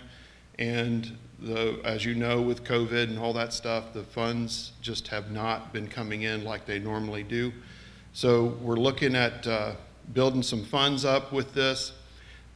And 0.59 1.19
the, 1.41 1.80
as 1.84 2.05
you 2.05 2.14
know, 2.14 2.41
with 2.41 2.64
COVID 2.64 3.05
and 3.05 3.18
all 3.18 3.32
that 3.34 3.53
stuff, 3.53 3.93
the 3.93 4.03
funds 4.03 4.72
just 4.80 5.09
have 5.09 5.30
not 5.30 5.72
been 5.72 5.86
coming 5.86 6.22
in 6.22 6.45
like 6.45 6.66
they 6.66 6.78
normally 6.78 7.22
do. 7.22 7.53
So 8.12 8.57
we're 8.61 8.76
looking 8.76 9.14
at 9.14 9.47
uh, 9.47 9.72
building 10.12 10.43
some 10.43 10.64
funds 10.64 11.05
up 11.05 11.32
with 11.32 11.55
this. 11.55 11.93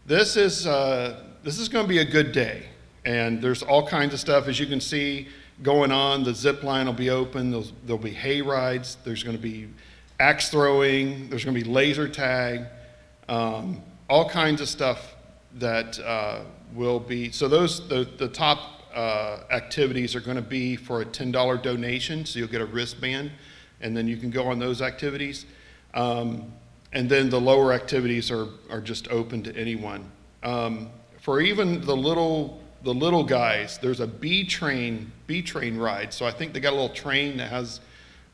This 0.06 0.36
is 0.36 0.66
uh, 0.66 1.22
this 1.44 1.58
is 1.58 1.68
going 1.68 1.84
to 1.84 1.88
be 1.88 1.98
a 1.98 2.04
good 2.04 2.32
day, 2.32 2.66
and 3.04 3.40
there's 3.40 3.62
all 3.62 3.86
kinds 3.86 4.14
of 4.14 4.20
stuff 4.20 4.48
as 4.48 4.58
you 4.58 4.66
can 4.66 4.80
see 4.80 5.28
going 5.62 5.92
on. 5.92 6.24
The 6.24 6.34
zip 6.34 6.64
line 6.64 6.86
will 6.86 6.92
be 6.92 7.10
open. 7.10 7.50
There'll, 7.50 7.66
there'll 7.84 8.02
be 8.02 8.10
hay 8.10 8.42
rides. 8.42 8.96
There's 9.04 9.22
going 9.22 9.36
to 9.36 9.42
be 9.42 9.68
axe 10.18 10.48
throwing. 10.48 11.28
There's 11.28 11.44
going 11.44 11.56
to 11.56 11.64
be 11.64 11.70
laser 11.70 12.08
tag. 12.08 12.66
Um, 13.28 13.82
all 14.10 14.28
kinds 14.28 14.60
of 14.60 14.68
stuff 14.68 15.14
that 15.54 15.98
uh, 16.00 16.40
will 16.74 17.00
be. 17.00 17.30
So 17.30 17.48
those 17.48 17.86
the 17.88 18.08
the 18.16 18.28
top 18.28 18.82
uh, 18.94 19.40
activities 19.50 20.14
are 20.14 20.20
going 20.20 20.36
to 20.36 20.42
be 20.42 20.76
for 20.76 21.00
a 21.00 21.04
$10 21.04 21.62
donation. 21.62 22.24
So 22.24 22.38
you'll 22.38 22.48
get 22.48 22.60
a 22.60 22.66
wristband, 22.66 23.30
and 23.80 23.96
then 23.96 24.06
you 24.06 24.16
can 24.16 24.30
go 24.30 24.48
on 24.48 24.58
those 24.58 24.82
activities. 24.82 25.46
Um, 25.94 26.52
and 26.92 27.08
then 27.08 27.30
the 27.30 27.40
lower 27.40 27.72
activities 27.72 28.30
are, 28.30 28.48
are 28.70 28.80
just 28.80 29.08
open 29.08 29.42
to 29.44 29.56
anyone. 29.56 30.10
Um, 30.42 30.90
for 31.20 31.40
even 31.40 31.80
the 31.80 31.96
little 31.96 32.60
the 32.82 32.92
little 32.92 33.22
guys, 33.22 33.78
there's 33.78 34.00
a 34.00 34.06
B 34.08 34.44
train 34.44 35.12
B 35.26 35.40
train 35.40 35.78
ride. 35.78 36.12
So 36.12 36.26
I 36.26 36.32
think 36.32 36.52
they 36.52 36.60
got 36.60 36.72
a 36.72 36.76
little 36.76 36.94
train 36.94 37.36
that 37.36 37.48
has 37.48 37.80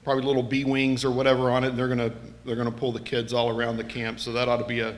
probably 0.03 0.25
little 0.25 0.43
B 0.43 0.65
wings 0.65 1.05
or 1.05 1.11
whatever 1.11 1.51
on 1.51 1.65
it, 1.65 1.69
and 1.69 1.79
they're 1.79 1.89
gonna 1.89 2.13
they're 2.45 2.57
gonna 2.57 2.71
pull 2.71 2.91
the 2.91 3.01
kids 3.01 3.33
all 3.33 3.51
around 3.51 3.77
the 3.77 3.85
camp. 3.85 4.19
So 4.19 4.33
that 4.33 4.49
ought 4.49 4.57
to 4.57 4.65
be 4.65 4.81
a 4.81 4.97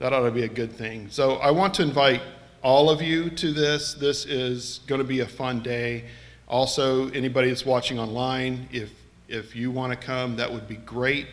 that 0.00 0.12
ought 0.12 0.24
to 0.24 0.30
be 0.32 0.42
a 0.42 0.48
good 0.48 0.72
thing. 0.72 1.08
So 1.08 1.36
I 1.36 1.52
want 1.52 1.72
to 1.74 1.82
invite 1.82 2.20
all 2.62 2.90
of 2.90 3.00
you 3.00 3.30
to 3.30 3.52
this. 3.52 3.94
This 3.94 4.26
is 4.26 4.80
going 4.86 5.00
to 5.00 5.06
be 5.06 5.20
a 5.20 5.26
fun 5.26 5.62
day. 5.62 6.04
Also, 6.48 7.08
anybody 7.10 7.48
that's 7.48 7.64
watching 7.64 7.98
online, 7.98 8.68
if 8.72 8.90
if 9.28 9.54
you 9.54 9.70
want 9.70 9.92
to 9.92 9.96
come, 9.96 10.36
that 10.36 10.52
would 10.52 10.66
be 10.66 10.74
great. 10.76 11.28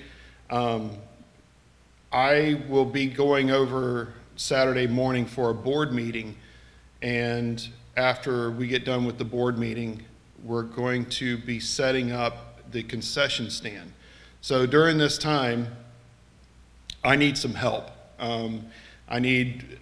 Um, 0.52 0.92
I 2.12 2.62
will 2.70 2.86
be 2.86 3.08
going 3.08 3.50
over 3.50 4.14
Saturday 4.36 4.86
morning 4.86 5.26
for 5.26 5.50
a 5.50 5.54
board 5.54 5.92
meeting, 5.92 6.38
and 7.02 7.68
after 7.98 8.52
we 8.52 8.68
get 8.68 8.86
done 8.86 9.06
with 9.06 9.18
the 9.18 9.26
board 9.26 9.58
meeting, 9.58 10.04
we're 10.44 10.62
going 10.62 11.08
to 11.08 11.38
be 11.40 11.60
setting 11.60 12.12
up 12.12 12.72
the 12.72 12.84
concession 12.84 13.50
stand. 13.50 13.92
So 14.42 14.68
during 14.68 15.00
this 15.00 15.18
time, 15.18 15.68
I 17.04 17.16
need 17.16 17.38
some 17.38 17.56
help. 17.56 17.90
Um, 18.20 18.68
I 19.10 19.20
need 19.20 19.77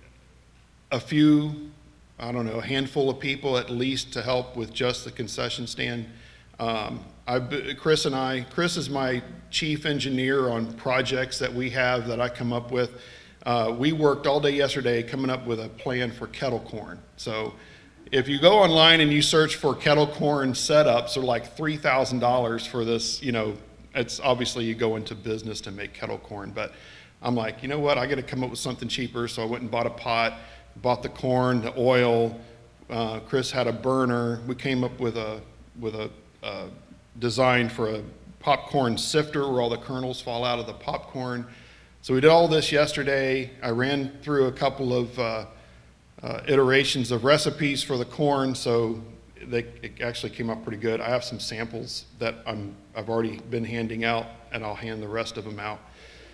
a 0.91 0.99
few, 0.99 1.71
I 2.19 2.31
don't 2.31 2.45
know, 2.45 2.59
a 2.59 2.65
handful 2.65 3.09
of 3.09 3.19
people 3.19 3.57
at 3.57 3.69
least 3.69 4.13
to 4.13 4.21
help 4.21 4.55
with 4.55 4.73
just 4.73 5.05
the 5.05 5.11
concession 5.11 5.67
stand. 5.67 6.05
Um, 6.59 7.03
I've, 7.27 7.51
Chris 7.77 8.05
and 8.05 8.15
I, 8.15 8.45
Chris 8.49 8.77
is 8.77 8.89
my 8.89 9.21
chief 9.49 9.85
engineer 9.85 10.49
on 10.49 10.73
projects 10.73 11.39
that 11.39 11.53
we 11.53 11.69
have 11.71 12.07
that 12.07 12.21
I 12.21 12.29
come 12.29 12.53
up 12.53 12.71
with. 12.71 12.91
Uh, 13.45 13.75
we 13.77 13.91
worked 13.91 14.25
all 14.27 14.39
day 14.39 14.51
yesterday 14.51 15.03
coming 15.03 15.29
up 15.29 15.45
with 15.45 15.59
a 15.59 15.69
plan 15.69 16.11
for 16.11 16.27
kettle 16.27 16.59
corn. 16.61 16.99
So 17.17 17.53
if 18.11 18.27
you 18.27 18.39
go 18.39 18.59
online 18.59 19.01
and 19.01 19.11
you 19.11 19.21
search 19.21 19.55
for 19.55 19.75
kettle 19.75 20.07
corn 20.07 20.53
setups, 20.53 21.15
they're 21.15 21.23
like 21.23 21.55
three 21.55 21.77
thousand 21.77 22.19
dollars 22.19 22.65
for 22.65 22.85
this. 22.85 23.21
You 23.21 23.31
know, 23.31 23.55
it's 23.93 24.19
obviously 24.19 24.65
you 24.65 24.75
go 24.75 24.95
into 24.95 25.15
business 25.15 25.61
to 25.61 25.71
make 25.71 25.93
kettle 25.93 26.17
corn, 26.17 26.51
but 26.53 26.73
I'm 27.21 27.35
like, 27.35 27.63
you 27.63 27.69
know 27.69 27.79
what? 27.79 27.97
I 27.97 28.05
got 28.05 28.15
to 28.15 28.23
come 28.23 28.43
up 28.43 28.49
with 28.49 28.59
something 28.59 28.87
cheaper. 28.87 29.27
So 29.27 29.41
I 29.41 29.45
went 29.45 29.61
and 29.61 29.71
bought 29.71 29.87
a 29.87 29.91
pot, 29.91 30.37
bought 30.77 31.03
the 31.03 31.09
corn, 31.09 31.61
the 31.61 31.73
oil. 31.77 32.39
Uh, 32.89 33.19
Chris 33.21 33.51
had 33.51 33.67
a 33.67 33.73
burner. 33.73 34.41
We 34.47 34.55
came 34.55 34.83
up 34.83 34.99
with 34.99 35.17
a 35.17 35.41
with 35.79 35.95
a, 35.95 36.09
uh 36.43 36.67
design 37.19 37.69
for 37.69 37.89
a 37.89 38.01
popcorn 38.39 38.97
sifter 38.97 39.49
where 39.49 39.61
all 39.61 39.69
the 39.69 39.77
kernels 39.77 40.21
fall 40.21 40.43
out 40.43 40.59
of 40.59 40.67
the 40.67 40.73
popcorn. 40.73 41.45
So 42.01 42.13
we 42.13 42.21
did 42.21 42.29
all 42.29 42.47
this 42.47 42.71
yesterday. 42.71 43.49
I 43.63 43.69
ran 43.69 44.19
through 44.21 44.45
a 44.45 44.51
couple 44.51 44.93
of 44.93 45.17
uh, 45.17 45.45
uh, 46.21 46.41
iterations 46.47 47.11
of 47.11 47.23
recipes 47.23 47.81
for 47.81 47.97
the 47.97 48.05
corn, 48.05 48.53
so 48.53 49.01
they 49.47 49.59
it 49.81 50.01
actually 50.01 50.31
came 50.31 50.49
out 50.49 50.63
pretty 50.63 50.77
good. 50.77 51.01
I 51.01 51.09
have 51.09 51.23
some 51.23 51.39
samples 51.39 52.05
that 52.19 52.35
I'm 52.45 52.75
I've 52.95 53.09
already 53.09 53.39
been 53.49 53.65
handing 53.65 54.05
out, 54.05 54.27
and 54.51 54.63
I'll 54.63 54.75
hand 54.75 55.01
the 55.01 55.07
rest 55.07 55.37
of 55.37 55.45
them 55.45 55.59
out. 55.59 55.79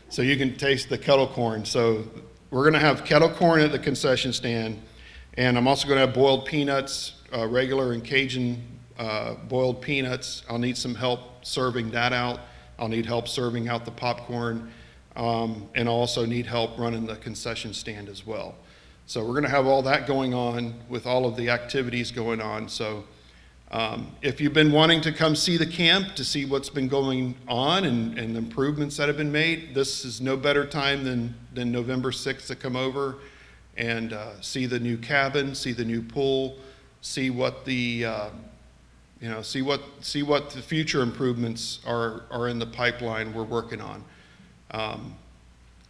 So 0.09 0.21
you 0.21 0.35
can 0.35 0.57
taste 0.57 0.89
the 0.89 0.97
kettle 0.97 1.27
corn. 1.27 1.63
So 1.63 2.03
we're 2.51 2.63
going 2.63 2.73
to 2.73 2.79
have 2.79 3.05
kettle 3.05 3.29
corn 3.29 3.61
at 3.61 3.71
the 3.71 3.79
concession 3.79 4.33
stand, 4.33 4.79
and 5.35 5.57
I'm 5.57 5.69
also 5.69 5.87
going 5.87 5.97
to 5.99 6.05
have 6.05 6.13
boiled 6.13 6.45
peanuts, 6.45 7.13
uh, 7.33 7.47
regular 7.47 7.93
and 7.93 8.03
Cajun 8.03 8.61
uh, 8.99 9.35
boiled 9.35 9.81
peanuts. 9.81 10.43
I'll 10.49 10.59
need 10.59 10.77
some 10.77 10.93
help 10.93 11.45
serving 11.45 11.91
that 11.91 12.11
out. 12.11 12.41
I'll 12.77 12.89
need 12.89 13.05
help 13.05 13.29
serving 13.29 13.69
out 13.69 13.85
the 13.85 13.91
popcorn, 13.91 14.69
um, 15.15 15.69
and 15.75 15.87
I'll 15.87 15.95
also 15.95 16.25
need 16.25 16.45
help 16.45 16.77
running 16.77 17.05
the 17.05 17.15
concession 17.15 17.73
stand 17.73 18.09
as 18.09 18.27
well. 18.27 18.55
So 19.05 19.21
we're 19.21 19.31
going 19.31 19.43
to 19.43 19.49
have 19.49 19.65
all 19.65 19.81
that 19.83 20.05
going 20.05 20.33
on 20.33 20.73
with 20.89 21.07
all 21.07 21.25
of 21.25 21.37
the 21.37 21.49
activities 21.49 22.11
going 22.11 22.41
on. 22.41 22.67
So 22.67 23.05
um, 23.71 24.11
if 24.21 24.41
you've 24.41 24.53
been 24.53 24.73
wanting 24.73 24.99
to 25.01 25.13
come 25.13 25.33
see 25.33 25.55
the 25.55 25.65
camp 25.65 26.15
to 26.15 26.25
see 26.25 26.45
what's 26.45 26.69
been 26.69 26.89
going 26.89 27.35
on 27.47 27.85
and, 27.85 28.19
and 28.19 28.35
the 28.35 28.39
improvements 28.39 28.97
that 28.97 29.07
have 29.07 29.15
been 29.15 29.31
made, 29.31 29.73
this 29.73 30.03
is 30.03 30.19
no 30.19 30.35
better 30.35 30.65
time 30.65 31.05
than, 31.05 31.33
than 31.53 31.71
November 31.71 32.11
6th 32.11 32.47
to 32.47 32.55
come 32.55 32.75
over 32.75 33.15
and 33.77 34.11
uh, 34.11 34.41
see 34.41 34.65
the 34.65 34.79
new 34.79 34.97
cabin, 34.97 35.55
see 35.55 35.71
the 35.71 35.85
new 35.85 36.01
pool, 36.01 36.57
see 36.99 37.29
what 37.29 37.63
the 37.63 38.05
uh, 38.05 38.29
you 39.21 39.29
know 39.29 39.41
see 39.41 39.61
what 39.61 39.81
see 40.01 40.23
what 40.23 40.49
the 40.49 40.61
future 40.61 41.01
improvements 41.01 41.79
are 41.85 42.23
are 42.29 42.49
in 42.49 42.59
the 42.59 42.65
pipeline 42.65 43.33
we're 43.33 43.43
working 43.43 43.79
on. 43.79 44.03
Um, 44.71 45.15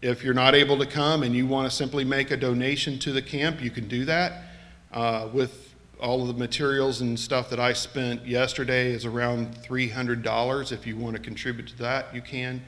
if 0.01 0.23
you're 0.23 0.33
not 0.33 0.53
able 0.53 0.77
to 0.77 0.85
come 0.85 1.23
and 1.23 1.35
you 1.35 1.47
want 1.47 1.69
to 1.69 1.75
simply 1.75 2.03
make 2.03 2.29
a 2.31 2.37
donation 2.37 2.99
to 2.99 3.11
the 3.11 3.21
camp, 3.21 3.61
you 3.61 3.71
can 3.71 3.87
do 3.87 4.05
that. 4.05 4.43
Uh, 4.91 5.29
with 5.31 5.70
all 6.01 6.21
of 6.21 6.27
the 6.27 6.33
materials 6.33 7.01
and 7.01 7.19
stuff 7.19 7.49
that 7.51 7.59
I 7.59 7.73
spent 7.73 8.25
yesterday 8.25 8.91
is 8.91 9.05
around 9.05 9.55
$300. 9.57 10.71
If 10.71 10.87
you 10.87 10.97
want 10.97 11.15
to 11.15 11.21
contribute 11.21 11.67
to 11.67 11.77
that, 11.77 12.13
you 12.13 12.21
can. 12.21 12.61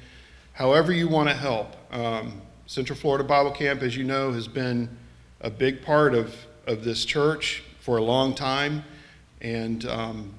However, 0.54 0.92
you 0.92 1.08
want 1.08 1.30
to 1.30 1.36
help. 1.36 1.76
Um, 1.92 2.42
Central 2.68 2.98
Florida 2.98 3.24
Bible 3.24 3.52
Camp, 3.52 3.82
as 3.82 3.98
you 3.98 4.04
know, 4.04 4.32
has 4.32 4.48
been 4.48 4.88
a 5.42 5.50
big 5.50 5.82
part 5.82 6.14
of, 6.14 6.36
of 6.68 6.84
this 6.84 7.06
church 7.06 7.64
for 7.80 7.98
a 7.98 8.04
long 8.04 8.36
time. 8.36 8.84
And, 9.42 9.86
um, 9.88 10.34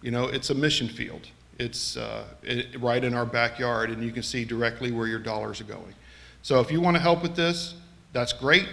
you 0.00 0.10
know, 0.10 0.24
it's 0.24 0.48
a 0.48 0.54
mission 0.54 0.88
field. 0.88 1.28
It's 1.58 1.98
uh, 1.98 2.24
it, 2.42 2.80
right 2.80 3.04
in 3.04 3.12
our 3.12 3.26
backyard, 3.26 3.90
and 3.90 4.02
you 4.02 4.12
can 4.12 4.22
see 4.22 4.46
directly 4.46 4.90
where 4.90 5.06
your 5.06 5.18
dollars 5.18 5.60
are 5.60 5.64
going. 5.64 5.94
So 6.40 6.58
if 6.60 6.72
you 6.72 6.80
want 6.80 6.96
to 6.96 7.02
help 7.02 7.22
with 7.22 7.36
this, 7.36 7.74
that's 8.14 8.32
great. 8.32 8.66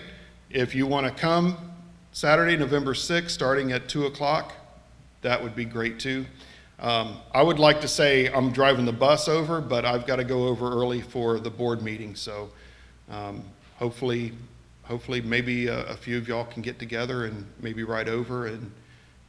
If 0.50 0.74
you 0.74 0.88
want 0.88 1.06
to 1.06 1.12
come 1.12 1.67
Saturday, 2.18 2.58
November 2.58 2.96
6th, 2.96 3.30
starting 3.30 3.72
at 3.72 3.88
2 3.88 4.08
o'clock, 4.08 4.54
that 5.22 5.44
would 5.44 5.56
be 5.56 5.66
great 5.66 6.00
too. 6.00 6.26
Um, 6.80 7.18
I 7.32 7.44
would 7.44 7.60
like 7.60 7.80
to 7.82 7.88
say 7.88 8.26
I'm 8.34 8.52
driving 8.52 8.86
the 8.86 8.92
bus 8.92 9.28
over, 9.28 9.62
but 9.62 9.86
I've 9.86 10.08
got 10.08 10.16
to 10.16 10.24
go 10.24 10.48
over 10.48 10.68
early 10.68 11.00
for 11.00 11.40
the 11.40 11.52
board 11.52 11.84
meeting. 11.84 12.16
So 12.16 12.50
um, 13.12 13.44
hopefully, 13.76 14.34
hopefully, 14.82 15.22
maybe 15.22 15.68
a, 15.68 15.84
a 15.90 15.94
few 15.96 16.18
of 16.18 16.28
y'all 16.28 16.46
can 16.46 16.64
get 16.64 16.80
together 16.80 17.26
and 17.26 17.46
maybe 17.62 17.84
ride 17.84 18.10
over 18.10 18.48
and 18.48 18.72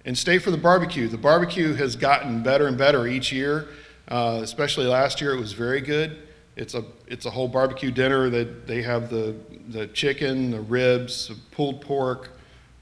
and 0.07 0.17
stay 0.17 0.39
for 0.39 0.51
the 0.51 0.57
barbecue. 0.57 1.09
The 1.09 1.19
barbecue 1.19 1.75
has 1.75 1.95
gotten 1.95 2.43
better 2.43 2.69
and 2.69 2.79
better 2.79 3.07
each 3.07 3.31
year. 3.31 3.69
Uh, 4.11 4.41
especially 4.43 4.87
last 4.87 5.21
year, 5.21 5.35
it 5.35 5.39
was 5.39 5.53
very 5.53 5.83
good. 5.83 6.23
It's 6.57 6.73
a 6.73 6.87
it's 7.07 7.27
a 7.27 7.31
whole 7.31 7.49
barbecue 7.49 7.91
dinner 7.91 8.31
that 8.31 8.67
they 8.67 8.81
have 8.81 9.11
the 9.11 9.37
the 9.69 9.89
chicken, 9.89 10.53
the 10.53 10.63
ribs, 10.63 11.31
pulled 11.51 11.83
pork. 11.83 12.31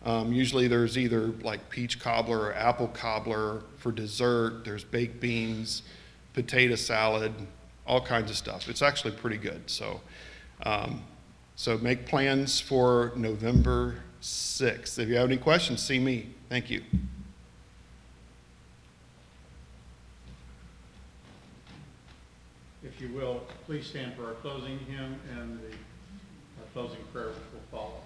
Um, 0.07 0.32
usually 0.32 0.68
there's 0.68 0.96
either 0.96 1.32
like 1.42 1.68
peach 1.68 1.98
cobbler 1.98 2.38
or 2.38 2.54
apple 2.54 2.86
cobbler 2.86 3.64
for 3.76 3.90
dessert. 3.90 4.64
There's 4.64 4.84
baked 4.84 5.18
beans, 5.20 5.82
potato 6.32 6.76
salad, 6.76 7.34
all 7.84 8.00
kinds 8.00 8.30
of 8.30 8.36
stuff. 8.36 8.68
It's 8.68 8.82
actually 8.82 9.14
pretty 9.14 9.36
good. 9.36 9.68
So, 9.68 10.00
um, 10.62 11.02
so 11.57 11.76
make 11.78 12.07
plans 12.07 12.61
for 12.61 13.12
November 13.16 13.96
6th. 14.22 15.00
If 15.00 15.09
you 15.09 15.16
have 15.16 15.26
any 15.26 15.38
questions, 15.38 15.82
see 15.82 15.98
me. 15.98 16.28
Thank 16.48 16.70
you. 16.70 16.82
If 22.84 23.00
you 23.00 23.09
will, 23.09 23.42
please 23.66 23.84
stand 23.86 24.14
for 24.14 24.26
our 24.26 24.34
closing 24.34 24.78
hymn 24.78 25.18
and 25.36 25.59
the 25.59 25.76
closing 26.72 27.02
prayer 27.12 27.28
which 27.30 27.36
will 27.52 27.61
follow. 27.72 28.05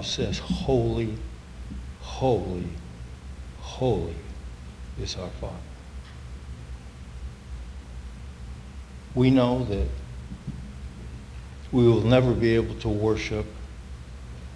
Father 0.00 0.08
says, 0.08 0.38
Holy, 0.38 1.14
holy, 2.00 2.68
holy 3.58 4.14
is 4.98 5.14
our 5.16 5.28
Father. 5.28 5.54
We 9.14 9.30
know 9.30 9.62
that 9.64 9.88
we 11.70 11.86
will 11.86 12.00
never 12.00 12.32
be 12.32 12.54
able 12.54 12.76
to 12.76 12.88
worship 12.88 13.44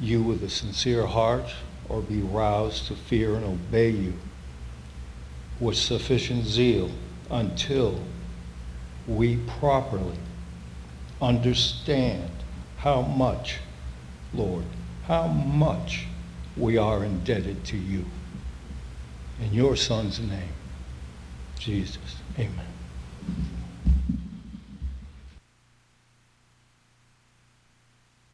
you 0.00 0.22
with 0.22 0.42
a 0.42 0.48
sincere 0.48 1.04
heart 1.04 1.52
or 1.90 2.00
be 2.00 2.22
roused 2.22 2.86
to 2.86 2.94
fear 2.94 3.34
and 3.34 3.44
obey 3.44 3.90
you 3.90 4.14
with 5.60 5.76
sufficient 5.76 6.46
zeal 6.46 6.90
until 7.30 8.00
we 9.06 9.36
properly 9.58 10.16
understand 11.20 12.30
how 12.78 13.02
much, 13.02 13.58
Lord, 14.32 14.64
how 15.06 15.26
much 15.26 16.06
we 16.56 16.76
are 16.78 17.04
indebted 17.04 17.64
to 17.64 17.76
you. 17.76 18.04
In 19.40 19.52
your 19.52 19.76
Son's 19.76 20.20
name, 20.20 20.52
Jesus. 21.58 22.16
Amen. 22.38 22.66